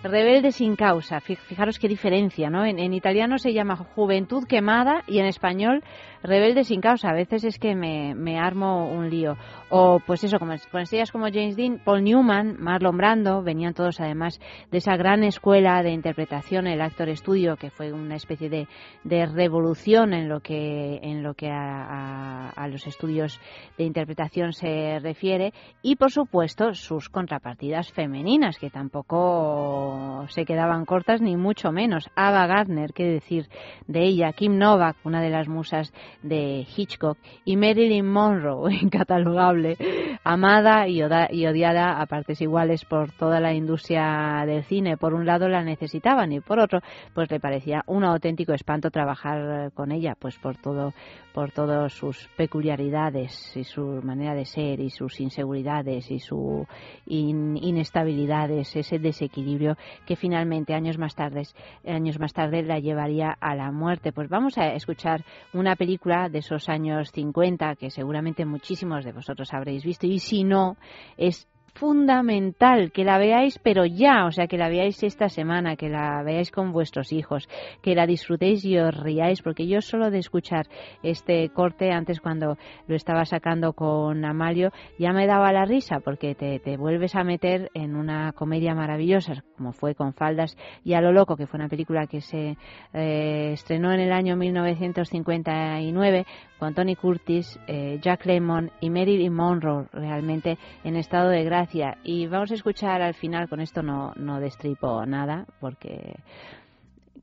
Rebelde 0.03 0.51
sin 0.51 0.75
causa, 0.75 1.19
Fi- 1.19 1.35
fijaros 1.35 1.79
qué 1.79 1.87
diferencia, 1.87 2.49
¿no? 2.49 2.63
En, 2.65 2.77
en 2.79 2.93
italiano 2.93 3.37
se 3.39 3.53
llama 3.53 3.75
Juventud 3.75 4.45
quemada 4.47 5.03
y 5.07 5.19
en 5.19 5.25
español 5.25 5.83
Rebelde 6.25 6.63
sin 6.63 6.81
causa. 6.81 7.09
A 7.09 7.13
veces 7.13 7.43
es 7.43 7.59
que 7.59 7.75
me, 7.75 8.13
me 8.15 8.39
armo 8.39 8.89
un 8.89 9.09
lío. 9.09 9.35
O 9.69 9.99
pues 10.05 10.23
eso, 10.23 10.39
como, 10.39 10.53
estrellas 10.53 11.11
como 11.11 11.25
James 11.25 11.55
Dean, 11.55 11.79
Paul 11.83 12.03
Newman, 12.03 12.57
Marlon 12.59 12.97
Brando, 12.97 13.41
venían 13.43 13.73
todos 13.73 13.99
además 13.99 14.39
de 14.71 14.77
esa 14.77 14.95
gran 14.95 15.23
escuela 15.23 15.81
de 15.83 15.91
interpretación, 15.91 16.67
el 16.67 16.81
Actor 16.81 17.15
Studio, 17.15 17.55
que 17.57 17.69
fue 17.69 17.91
una 17.91 18.15
especie 18.15 18.49
de, 18.49 18.67
de 19.03 19.25
revolución 19.25 20.13
en 20.13 20.29
lo 20.29 20.39
que, 20.39 20.99
en 21.01 21.23
lo 21.23 21.33
que 21.33 21.49
a- 21.49 22.49
a 22.55 22.67
los 22.67 22.85
estudios 22.87 23.39
de 23.77 23.83
interpretación 23.85 24.53
se 24.53 24.99
refiere. 24.99 25.53
Y 25.81 25.95
por 25.95 26.11
supuesto 26.11 26.73
sus 26.73 27.09
contrapartidas 27.09 27.91
femeninas, 27.91 28.57
que 28.59 28.69
tampoco 28.69 30.25
se 30.29 30.45
quedaban 30.45 30.85
cortas 30.85 31.21
ni 31.21 31.35
mucho 31.37 31.71
menos. 31.71 32.09
Ava 32.15 32.47
Gardner, 32.47 32.91
qué 32.93 33.03
decir 33.05 33.47
de 33.87 34.03
ella, 34.03 34.31
Kim 34.33 34.57
Novak, 34.57 34.95
una 35.03 35.21
de 35.21 35.29
las 35.29 35.47
musas 35.47 35.93
de 36.23 36.65
Hitchcock, 36.75 37.17
y 37.43 37.57
Marilyn 37.57 38.07
Monroe, 38.07 38.73
incatalogable, 38.81 39.77
amada 40.23 40.87
y, 40.87 41.01
y 41.01 41.45
odiada 41.47 42.01
a 42.01 42.05
partes 42.05 42.41
iguales 42.41 42.85
por 42.85 43.11
toda 43.11 43.39
la 43.39 43.53
industria 43.53 44.43
del 44.45 44.63
cine. 44.63 44.97
Por 44.97 45.13
un 45.13 45.25
lado 45.25 45.47
la 45.49 45.63
necesitaban 45.63 46.31
y 46.31 46.39
por 46.39 46.59
otro, 46.59 46.79
pues 47.13 47.29
le 47.31 47.39
parecía 47.39 47.83
un 47.87 48.03
auténtico 48.03 48.53
espanto 48.53 48.91
trabajar 48.91 49.71
con 49.73 49.91
ella, 49.91 50.15
pues 50.19 50.37
por 50.37 50.57
todo, 50.57 50.93
por 51.33 51.51
todas 51.51 51.93
sus 51.93 52.29
peculiaridades 52.37 53.55
y 53.55 53.63
su 53.63 54.01
manera 54.03 54.33
de 54.33 54.45
ser 54.45 54.79
y 54.79 54.89
sus 54.89 55.19
inseguridades 55.19 56.09
y 56.11 56.19
su 56.19 56.65
in- 57.05 57.57
inestabilidades, 57.57 58.75
ese 58.75 58.99
desequilibrio 58.99 59.77
que 60.05 60.15
finalmente 60.15 60.73
años 60.73 60.97
más 60.97 61.15
tarde, 61.15 61.43
años 61.85 62.19
más 62.19 62.33
tarde 62.33 62.63
la 62.63 62.79
llevaría 62.79 63.35
a 63.39 63.55
la 63.55 63.71
muerte. 63.71 64.11
Pues 64.11 64.29
vamos 64.29 64.57
a 64.57 64.73
escuchar 64.73 65.23
una 65.53 65.75
película 65.75 65.94
de 66.29 66.39
esos 66.39 66.69
años 66.69 67.11
50 67.11 67.75
que 67.75 67.89
seguramente 67.89 68.45
muchísimos 68.45 69.05
de 69.05 69.13
vosotros 69.13 69.53
habréis 69.53 69.83
visto 69.83 70.05
y 70.05 70.19
si 70.19 70.43
no 70.43 70.77
es 71.17 71.47
fundamental 71.75 72.91
que 72.93 73.03
la 73.03 73.17
veáis, 73.17 73.59
pero 73.59 73.85
ya, 73.85 74.25
o 74.25 74.31
sea, 74.31 74.47
que 74.47 74.57
la 74.57 74.69
veáis 74.69 75.03
esta 75.03 75.27
semana, 75.27 75.75
que 75.75 75.89
la 75.89 76.23
veáis 76.23 76.49
con 76.49 76.71
vuestros 76.71 77.11
hijos, 77.11 77.49
que 77.81 77.95
la 77.95 78.07
disfrutéis 78.07 78.63
y 78.63 78.77
os 78.77 78.95
riáis, 78.95 79.41
porque 79.41 79.67
yo 79.67 79.81
solo 79.81 80.09
de 80.09 80.19
escuchar 80.19 80.67
este 81.03 81.49
corte, 81.49 81.91
antes 81.91 82.21
cuando 82.21 82.57
lo 82.87 82.95
estaba 82.95 83.25
sacando 83.25 83.73
con 83.73 84.23
Amalio, 84.23 84.71
ya 84.97 85.11
me 85.11 85.27
daba 85.27 85.51
la 85.51 85.65
risa, 85.65 85.99
porque 85.99 86.33
te, 86.33 86.59
te 86.59 86.77
vuelves 86.77 87.13
a 87.15 87.25
meter 87.25 87.69
en 87.73 87.97
una 87.97 88.31
comedia 88.31 88.73
maravillosa, 88.73 89.43
como 89.57 89.73
fue 89.73 89.95
con 89.95 90.13
Faldas 90.13 90.57
y 90.85 90.93
a 90.93 91.01
lo 91.01 91.11
loco, 91.11 91.35
que 91.35 91.45
fue 91.45 91.59
una 91.59 91.69
película 91.69 92.07
que 92.07 92.21
se 92.21 92.57
eh, 92.93 93.51
estrenó 93.51 93.91
en 93.91 93.99
el 93.99 94.13
año 94.13 94.37
1959 94.37 96.25
con 96.57 96.73
Tony 96.73 96.95
Curtis, 96.95 97.59
eh, 97.67 97.99
Jack 98.01 98.25
Lemmon 98.25 98.71
y 98.79 98.89
Marilyn 98.89 99.33
Monroe, 99.33 99.87
realmente 99.91 100.57
en 100.85 100.95
estado 100.95 101.29
de 101.29 101.43
gracia 101.43 101.64
y 102.03 102.27
vamos 102.27 102.51
a 102.51 102.55
escuchar 102.55 103.01
al 103.01 103.13
final, 103.13 103.49
con 103.49 103.59
esto 103.59 103.81
no, 103.81 104.13
no 104.15 104.39
destripo 104.39 105.05
nada, 105.05 105.45
porque 105.59 106.15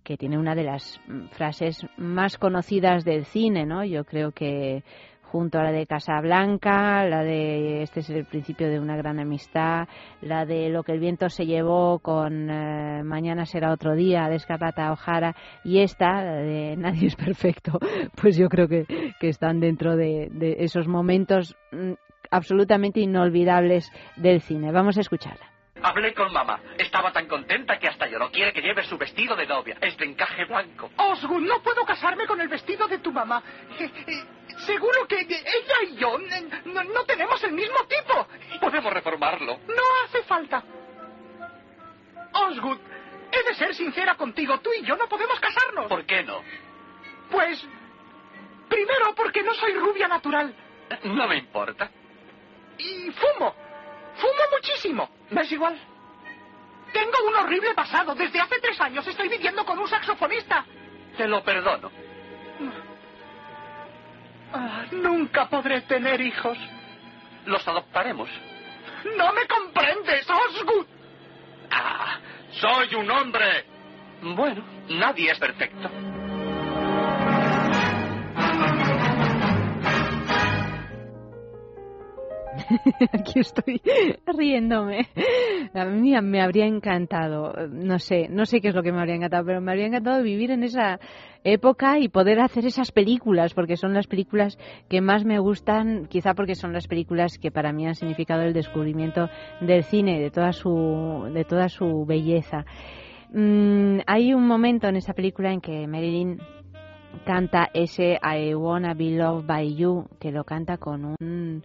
que 0.02 0.16
tiene 0.16 0.38
una 0.38 0.54
de 0.54 0.64
las 0.64 1.00
frases 1.30 1.86
más 1.96 2.36
conocidas 2.36 3.04
del 3.04 3.24
cine, 3.24 3.66
¿no? 3.66 3.84
Yo 3.84 4.04
creo 4.04 4.32
que 4.32 4.82
junto 5.32 5.58
a 5.58 5.62
la 5.62 5.72
de 5.72 5.86
Casablanca, 5.86 7.06
la 7.06 7.22
de 7.22 7.82
este 7.82 8.00
es 8.00 8.10
el 8.10 8.26
principio 8.26 8.68
de 8.68 8.78
una 8.78 8.96
gran 8.96 9.18
amistad, 9.18 9.88
la 10.20 10.44
de 10.44 10.68
lo 10.68 10.82
que 10.82 10.92
el 10.92 11.00
viento 11.00 11.30
se 11.30 11.46
llevó 11.46 12.00
con 12.00 12.50
eh, 12.50 13.02
Mañana 13.02 13.46
será 13.46 13.72
otro 13.72 13.94
día 13.94 14.28
de 14.28 14.36
Escarlata 14.36 14.92
O'Hara 14.92 15.34
y 15.64 15.78
esta 15.78 16.22
de 16.22 16.76
Nadie 16.76 17.06
es 17.06 17.16
perfecto, 17.16 17.78
pues 18.20 18.36
yo 18.36 18.48
creo 18.50 18.68
que, 18.68 18.84
que 19.18 19.28
están 19.28 19.58
dentro 19.58 19.96
de, 19.96 20.28
de 20.30 20.56
esos 20.58 20.86
momentos 20.86 21.56
mm, 21.70 21.92
absolutamente 22.32 23.00
inolvidables 23.00 23.90
del 24.16 24.40
cine. 24.40 24.72
Vamos 24.72 24.98
a 24.98 25.02
escucharla. 25.02 25.52
Hablé 25.82 26.14
con 26.14 26.32
mamá. 26.32 26.60
Estaba 26.78 27.12
tan 27.12 27.26
contenta 27.26 27.78
que 27.78 27.88
hasta 27.88 28.06
lloró. 28.06 28.30
Quiere 28.30 28.52
que 28.52 28.62
lleve 28.62 28.84
su 28.84 28.96
vestido 28.96 29.34
de 29.34 29.46
novia. 29.46 29.76
Es 29.80 29.96
de 29.96 30.04
encaje 30.04 30.44
blanco. 30.44 30.90
Osgood, 30.96 31.42
no 31.42 31.60
puedo 31.60 31.84
casarme 31.84 32.26
con 32.26 32.40
el 32.40 32.48
vestido 32.48 32.86
de 32.86 32.98
tu 32.98 33.12
mamá. 33.12 33.42
Eh, 33.78 33.90
eh, 34.06 34.24
seguro 34.58 35.06
que 35.08 35.20
ella 35.20 35.36
y 35.88 35.96
yo 35.96 36.18
eh, 36.18 36.48
no, 36.66 36.84
no 36.84 37.04
tenemos 37.04 37.42
el 37.42 37.52
mismo 37.52 37.78
tipo. 37.88 38.28
Podemos 38.60 38.92
reformarlo. 38.92 39.58
No 39.66 39.82
hace 40.04 40.22
falta. 40.22 40.62
Osgood, 42.32 42.78
he 43.32 43.48
de 43.48 43.54
ser 43.54 43.74
sincera 43.74 44.14
contigo. 44.14 44.60
Tú 44.60 44.70
y 44.78 44.84
yo 44.84 44.96
no 44.96 45.08
podemos 45.08 45.38
casarnos. 45.40 45.86
¿Por 45.86 46.04
qué 46.04 46.22
no? 46.22 46.42
Pues, 47.28 47.66
primero 48.68 49.14
porque 49.16 49.42
no 49.42 49.52
soy 49.54 49.72
rubia 49.74 50.06
natural. 50.06 50.54
No 51.04 51.26
me 51.26 51.38
importa. 51.38 51.90
Y 52.78 53.10
fumo. 53.10 53.54
Fumo 54.16 54.42
muchísimo. 54.52 55.10
¿Me 55.30 55.42
es 55.42 55.52
igual? 55.52 55.78
Tengo 56.92 57.28
un 57.28 57.34
horrible 57.36 57.74
pasado. 57.74 58.14
Desde 58.14 58.40
hace 58.40 58.60
tres 58.60 58.80
años 58.80 59.06
estoy 59.06 59.28
viviendo 59.28 59.64
con 59.64 59.78
un 59.78 59.88
saxofonista. 59.88 60.64
Te 61.16 61.26
lo 61.26 61.42
perdono. 61.42 61.90
Ah, 64.52 64.84
nunca 64.92 65.48
podré 65.48 65.80
tener 65.82 66.20
hijos. 66.20 66.58
Los 67.46 67.66
adoptaremos. 67.66 68.28
No 69.16 69.32
me 69.32 69.46
comprendes, 69.46 70.26
Osgood. 70.28 70.86
Ah, 71.70 72.18
soy 72.52 72.94
un 72.94 73.10
hombre. 73.10 73.64
Bueno, 74.20 74.62
nadie 74.88 75.30
es 75.32 75.38
perfecto. 75.38 75.90
Aquí 83.12 83.40
estoy 83.40 83.80
riéndome. 84.26 85.06
A 85.74 85.84
mí 85.84 86.14
me 86.22 86.40
habría 86.40 86.66
encantado, 86.66 87.52
no 87.68 87.98
sé, 87.98 88.28
no 88.28 88.46
sé 88.46 88.60
qué 88.60 88.68
es 88.68 88.74
lo 88.74 88.82
que 88.82 88.92
me 88.92 88.98
habría 88.98 89.16
encantado, 89.16 89.44
pero 89.44 89.60
me 89.60 89.70
habría 89.72 89.86
encantado 89.86 90.22
vivir 90.22 90.50
en 90.50 90.62
esa 90.62 90.98
época 91.44 91.98
y 91.98 92.08
poder 92.08 92.40
hacer 92.40 92.66
esas 92.66 92.92
películas, 92.92 93.54
porque 93.54 93.76
son 93.76 93.94
las 93.94 94.06
películas 94.06 94.58
que 94.88 95.00
más 95.00 95.24
me 95.24 95.38
gustan, 95.38 96.06
quizá 96.06 96.34
porque 96.34 96.54
son 96.54 96.72
las 96.72 96.86
películas 96.86 97.38
que 97.38 97.50
para 97.50 97.72
mí 97.72 97.86
han 97.86 97.94
significado 97.94 98.42
el 98.42 98.52
descubrimiento 98.52 99.28
del 99.60 99.84
cine, 99.84 100.20
de 100.20 100.30
toda 100.30 100.52
su, 100.52 101.30
de 101.32 101.44
toda 101.44 101.68
su 101.68 102.04
belleza. 102.06 102.64
Mm, 103.32 104.00
hay 104.06 104.34
un 104.34 104.46
momento 104.46 104.88
en 104.88 104.96
esa 104.96 105.14
película 105.14 105.52
en 105.52 105.60
que 105.60 105.86
Marilyn 105.86 106.38
canta 107.24 107.68
ese 107.72 108.18
I 108.22 108.54
Wanna 108.54 108.94
Be 108.94 109.10
Loved 109.10 109.46
by 109.46 109.74
You, 109.74 110.08
que 110.20 110.32
lo 110.32 110.44
canta 110.44 110.76
con 110.76 111.16
un 111.20 111.62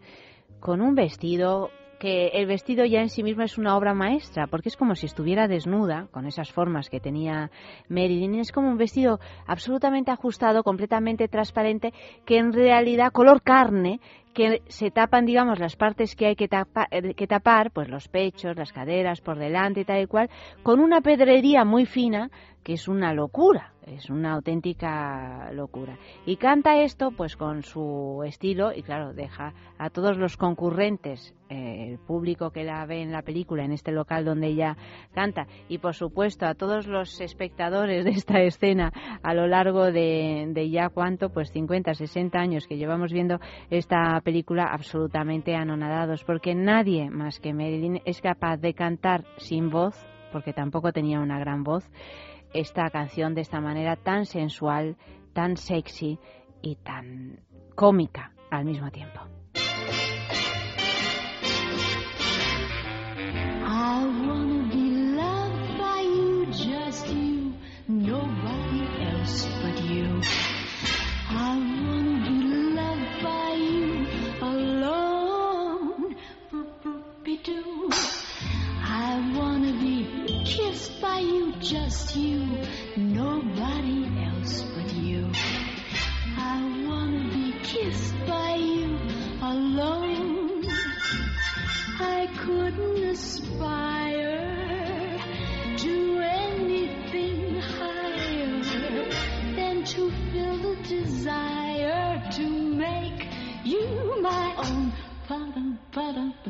con 0.59 0.81
un 0.81 0.95
vestido 0.95 1.69
que 1.99 2.27
el 2.27 2.45
vestido 2.45 2.85
ya 2.85 3.01
en 3.01 3.09
sí 3.09 3.23
mismo 3.23 3.43
es 3.43 3.57
una 3.57 3.75
obra 3.75 3.93
maestra, 3.93 4.47
porque 4.47 4.69
es 4.69 4.77
como 4.77 4.95
si 4.95 5.07
estuviera 5.07 5.47
desnuda, 5.47 6.07
con 6.11 6.27
esas 6.27 6.51
formas 6.51 6.89
que 6.89 6.99
tenía 6.99 7.49
Marilyn, 7.89 8.35
es 8.35 8.51
como 8.51 8.69
un 8.69 8.77
vestido 8.77 9.19
absolutamente 9.47 10.11
ajustado, 10.11 10.63
completamente 10.63 11.27
transparente, 11.27 11.93
que 12.25 12.37
en 12.37 12.53
realidad 12.53 13.11
color 13.11 13.41
carne, 13.41 13.99
que 14.33 14.61
se 14.67 14.91
tapan, 14.91 15.25
digamos, 15.25 15.57
las 15.57 15.75
partes 15.75 16.15
que 16.15 16.27
hay 16.27 16.35
que, 16.35 16.47
eh, 16.91 17.27
tapar, 17.27 17.71
pues 17.71 17.89
los 17.89 18.07
pechos, 18.07 18.55
las 18.55 18.71
caderas, 18.71 19.19
por 19.19 19.39
delante 19.39 19.79
y 19.81 19.85
tal 19.85 20.03
y 20.03 20.05
cual, 20.05 20.29
con 20.61 20.79
una 20.79 21.01
pedrería 21.01 21.65
muy 21.65 21.87
fina, 21.87 22.29
que 22.67 22.73
es 22.73 22.89
una 22.89 23.13
locura, 23.13 23.71
es 23.85 24.09
una 24.09 24.33
auténtica 24.33 25.49
locura. 25.53 25.97
Y 26.25 26.35
canta 26.35 26.81
esto 26.81 27.11
pues 27.11 27.37
con 27.37 27.63
su 27.63 28.23
estilo 28.25 28.73
y 28.75 28.83
claro, 28.83 29.13
deja 29.13 29.53
a 29.77 29.89
todos 29.89 30.17
los 30.17 30.35
concurrentes, 30.35 31.33
eh, 31.47 31.91
el 31.91 31.97
público 31.97 32.51
que 32.51 32.65
la 32.65 32.85
ve 32.85 33.01
en 33.01 33.13
la 33.13 33.21
película, 33.21 33.63
en 33.63 33.71
este 33.71 33.93
local 33.93 34.25
donde 34.25 34.47
ella 34.47 34.75
canta, 35.13 35.47
y 35.69 35.77
por 35.77 35.95
supuesto 35.95 36.45
a 36.45 36.55
todos 36.55 36.87
los 36.87 37.21
espectadores 37.21 38.03
de 38.03 38.11
esta 38.11 38.41
escena 38.41 38.91
a 39.23 39.33
lo 39.33 39.47
largo 39.47 39.85
de, 39.85 40.49
de 40.49 40.69
ya 40.69 40.89
cuánto, 40.89 41.29
pues 41.29 41.49
50, 41.53 41.93
60 41.93 42.37
años 42.37 42.67
que 42.67 42.75
llevamos 42.75 43.13
viendo 43.13 43.39
esta 43.69 44.19
película 44.25 44.65
absolutamente 44.65 45.55
anonadados, 45.55 46.25
porque 46.25 46.53
nadie 46.53 47.09
más 47.09 47.39
que 47.39 47.53
Marilyn 47.53 48.01
es 48.03 48.19
capaz 48.19 48.57
de 48.57 48.73
cantar 48.73 49.23
sin 49.37 49.69
voz, 49.69 50.05
porque 50.33 50.51
tampoco 50.51 50.91
tenía 50.91 51.21
una 51.21 51.39
gran 51.39 51.63
voz, 51.63 51.89
esta 52.53 52.89
canción 52.89 53.35
de 53.35 53.41
esta 53.41 53.61
manera 53.61 53.95
tan 53.95 54.25
sensual, 54.25 54.97
tan 55.33 55.57
sexy 55.57 56.19
y 56.61 56.75
tan 56.77 57.39
cómica 57.75 58.33
al 58.49 58.65
mismo 58.65 58.91
tiempo. 58.91 59.21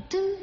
Do. 0.09 0.36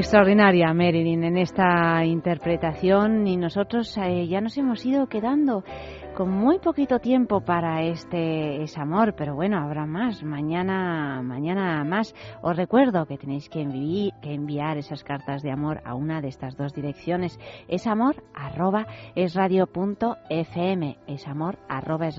Extraordinaria 0.00 0.72
Marilyn 0.72 1.24
en 1.24 1.36
esta 1.36 2.02
interpretación 2.06 3.26
y 3.26 3.36
nosotros 3.36 3.94
eh, 3.98 4.26
ya 4.26 4.40
nos 4.40 4.56
hemos 4.56 4.82
ido 4.86 5.06
quedando 5.08 5.62
con 6.16 6.30
muy 6.30 6.58
poquito 6.58 6.98
tiempo 6.98 7.42
para 7.42 7.82
este 7.82 8.62
es 8.62 8.76
amor, 8.76 9.14
pero 9.16 9.34
bueno, 9.34 9.58
habrá 9.58 9.86
más. 9.86 10.22
Mañana, 10.22 11.22
mañana 11.22 11.84
más. 11.84 12.14
Os 12.42 12.56
recuerdo 12.56 13.06
que 13.06 13.16
tenéis 13.16 13.48
que, 13.48 13.60
envi 13.60 14.12
enviar 14.22 14.76
esas 14.78 15.04
cartas 15.04 15.42
de 15.42 15.52
amor 15.52 15.80
a 15.84 15.94
una 15.94 16.20
de 16.20 16.28
estas 16.28 16.56
dos 16.56 16.74
direcciones. 16.74 17.38
Es 17.68 17.86
amor 17.86 18.24
arroba 18.34 18.86
es. 19.14 19.36
Es 21.06 21.28
amor 21.28 21.58
arroba 21.68 22.08
es 22.08 22.16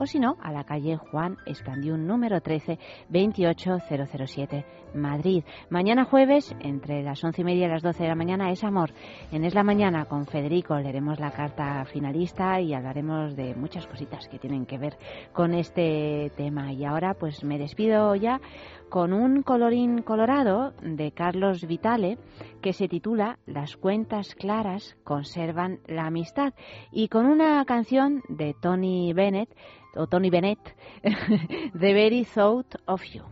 o 0.00 0.06
si 0.06 0.18
no, 0.18 0.38
a 0.40 0.50
la 0.50 0.64
calle 0.64 0.96
Juan 0.96 1.36
Escandiún 1.44 2.06
número 2.06 2.40
13 2.40 2.78
28007 3.10 4.64
Madrid. 4.94 5.44
Mañana 5.68 6.06
jueves, 6.06 6.56
entre 6.60 7.02
las 7.02 7.22
once 7.22 7.42
y 7.42 7.44
media 7.44 7.66
y 7.66 7.68
las 7.68 7.82
12 7.82 8.02
de 8.02 8.08
la 8.08 8.14
mañana, 8.14 8.50
es 8.50 8.64
amor. 8.64 8.92
En 9.30 9.44
Es 9.44 9.54
la 9.54 9.62
Mañana 9.62 10.06
con 10.06 10.26
Federico 10.26 10.74
leeremos 10.78 11.20
la 11.20 11.30
carta 11.30 11.84
finalista 11.84 12.60
y 12.60 12.72
hablaremos 12.72 13.36
de 13.36 13.54
muchas 13.54 13.86
cositas 13.86 14.26
que 14.28 14.38
tienen 14.38 14.64
que 14.64 14.78
ver 14.78 14.96
con 15.32 15.52
este 15.52 16.32
tema. 16.34 16.72
Y 16.72 16.84
ahora 16.84 17.14
pues 17.14 17.44
me 17.44 17.58
despido 17.58 18.14
ya 18.14 18.40
con 18.88 19.12
un 19.12 19.42
colorín 19.42 20.02
colorado 20.02 20.72
de 20.82 21.12
Carlos 21.12 21.66
Vitale 21.66 22.18
que 22.62 22.72
se 22.72 22.88
titula 22.88 23.38
Las 23.46 23.76
cuentas 23.76 24.34
claras 24.34 24.96
conservan 25.04 25.78
la 25.86 26.06
amistad 26.06 26.54
y 26.90 27.08
con 27.08 27.26
una 27.26 27.64
canción 27.66 28.22
de 28.28 28.54
Tony 28.60 29.12
Bennett 29.12 29.54
o 29.96 30.06
Tony 30.06 30.30
Bennett 30.30 30.60
The 31.02 31.92
Very 31.92 32.24
Thought 32.24 32.76
of 32.86 33.02
You. 33.04 33.24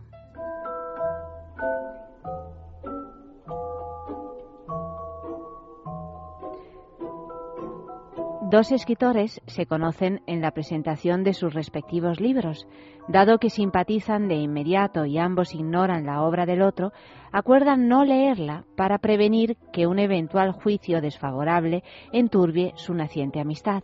Dos 8.51 8.71
escritores 8.71 9.43
se 9.45 9.67
conocen 9.67 10.23
en 10.25 10.41
la 10.41 10.49
presentación 10.49 11.23
de 11.23 11.35
sus 11.35 11.53
respectivos 11.53 12.19
libros. 12.19 12.67
Dado 13.07 13.37
que 13.37 13.51
simpatizan 13.51 14.27
de 14.27 14.37
inmediato 14.37 15.05
y 15.05 15.19
ambos 15.19 15.53
ignoran 15.53 16.07
la 16.07 16.23
obra 16.23 16.47
del 16.47 16.63
otro, 16.63 16.91
acuerdan 17.31 17.87
no 17.87 18.05
leerla 18.05 18.65
para 18.75 18.97
prevenir 18.97 19.55
que 19.71 19.85
un 19.85 19.99
eventual 19.99 20.51
juicio 20.51 20.99
desfavorable 20.99 21.83
enturbie 22.11 22.73
su 22.75 22.95
naciente 22.95 23.39
amistad. 23.39 23.83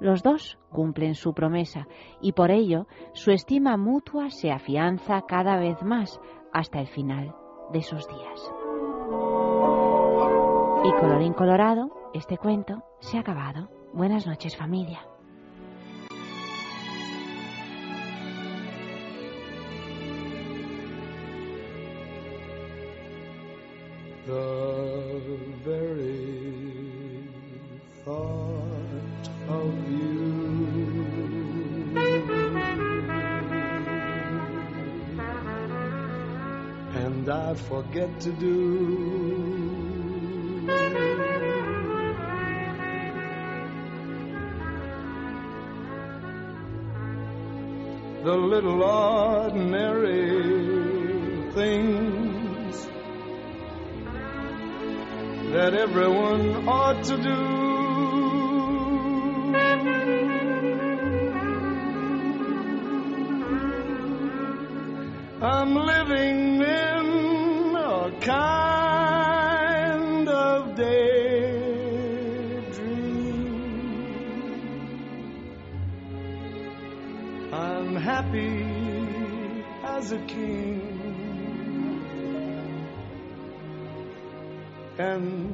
Los 0.00 0.22
dos 0.22 0.58
cumplen 0.70 1.14
su 1.14 1.34
promesa 1.34 1.86
y 2.20 2.32
por 2.32 2.50
ello 2.50 2.86
su 3.12 3.30
estima 3.30 3.76
mutua 3.76 4.30
se 4.30 4.50
afianza 4.50 5.22
cada 5.22 5.56
vez 5.56 5.82
más 5.82 6.20
hasta 6.52 6.80
el 6.80 6.88
final 6.88 7.34
de 7.72 7.82
sus 7.82 8.06
días. 8.08 8.52
Y 10.84 10.92
colorín 11.00 11.32
colorado, 11.32 12.10
este 12.12 12.36
cuento 12.36 12.82
se 13.00 13.16
ha 13.16 13.20
acabado. 13.20 13.70
Buenas 13.92 14.26
noches 14.26 14.56
familia. 14.56 15.00
And 37.24 37.28
I 37.28 37.54
forget 37.54 38.20
to 38.20 38.32
do 38.32 38.54
the 48.24 48.34
little 48.34 48.82
ordinary 48.82 50.30
things 51.52 52.86
that 55.52 55.74
everyone 55.74 56.68
ought 56.68 57.04
to 57.04 57.16
do. 57.16 57.63
I'm 65.44 65.74
living 65.74 66.62
in 66.62 67.76
a 67.76 68.10
kind 68.22 70.26
of 70.26 70.74
daydream. 70.74 71.92
I'm 77.52 77.94
happy 77.94 78.64
as 79.84 80.12
a 80.12 80.18
king. 80.20 80.80
And 84.96 85.53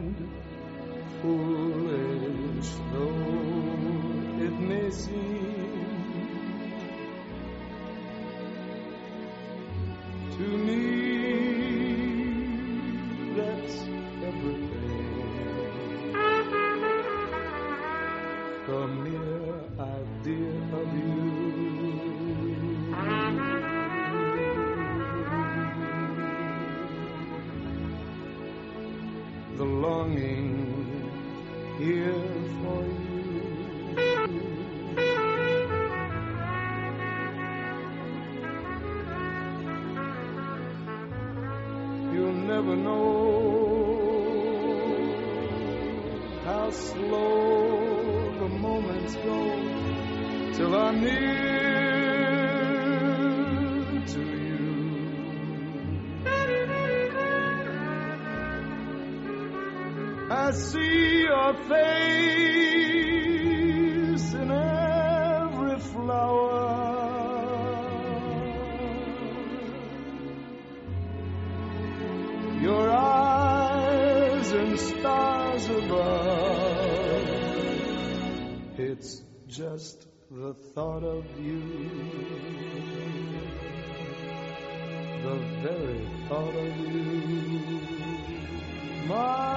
My 89.11 89.50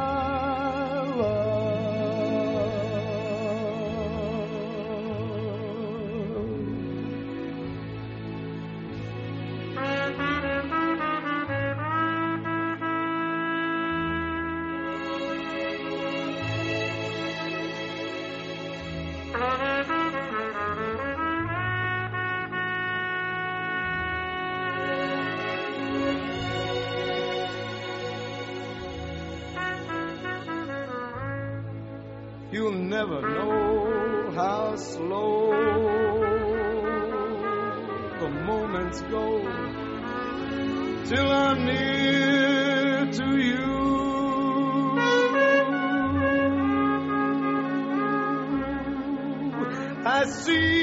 never 32.93 33.21
know 33.21 34.31
how 34.35 34.75
slow 34.75 35.49
the 38.19 38.29
moments 38.29 39.01
go 39.01 39.41
till 41.09 41.31
I'm 41.31 41.65
near 41.65 43.11
to 43.19 43.27
you. 43.49 43.73
I 50.05 50.25
see 50.25 50.82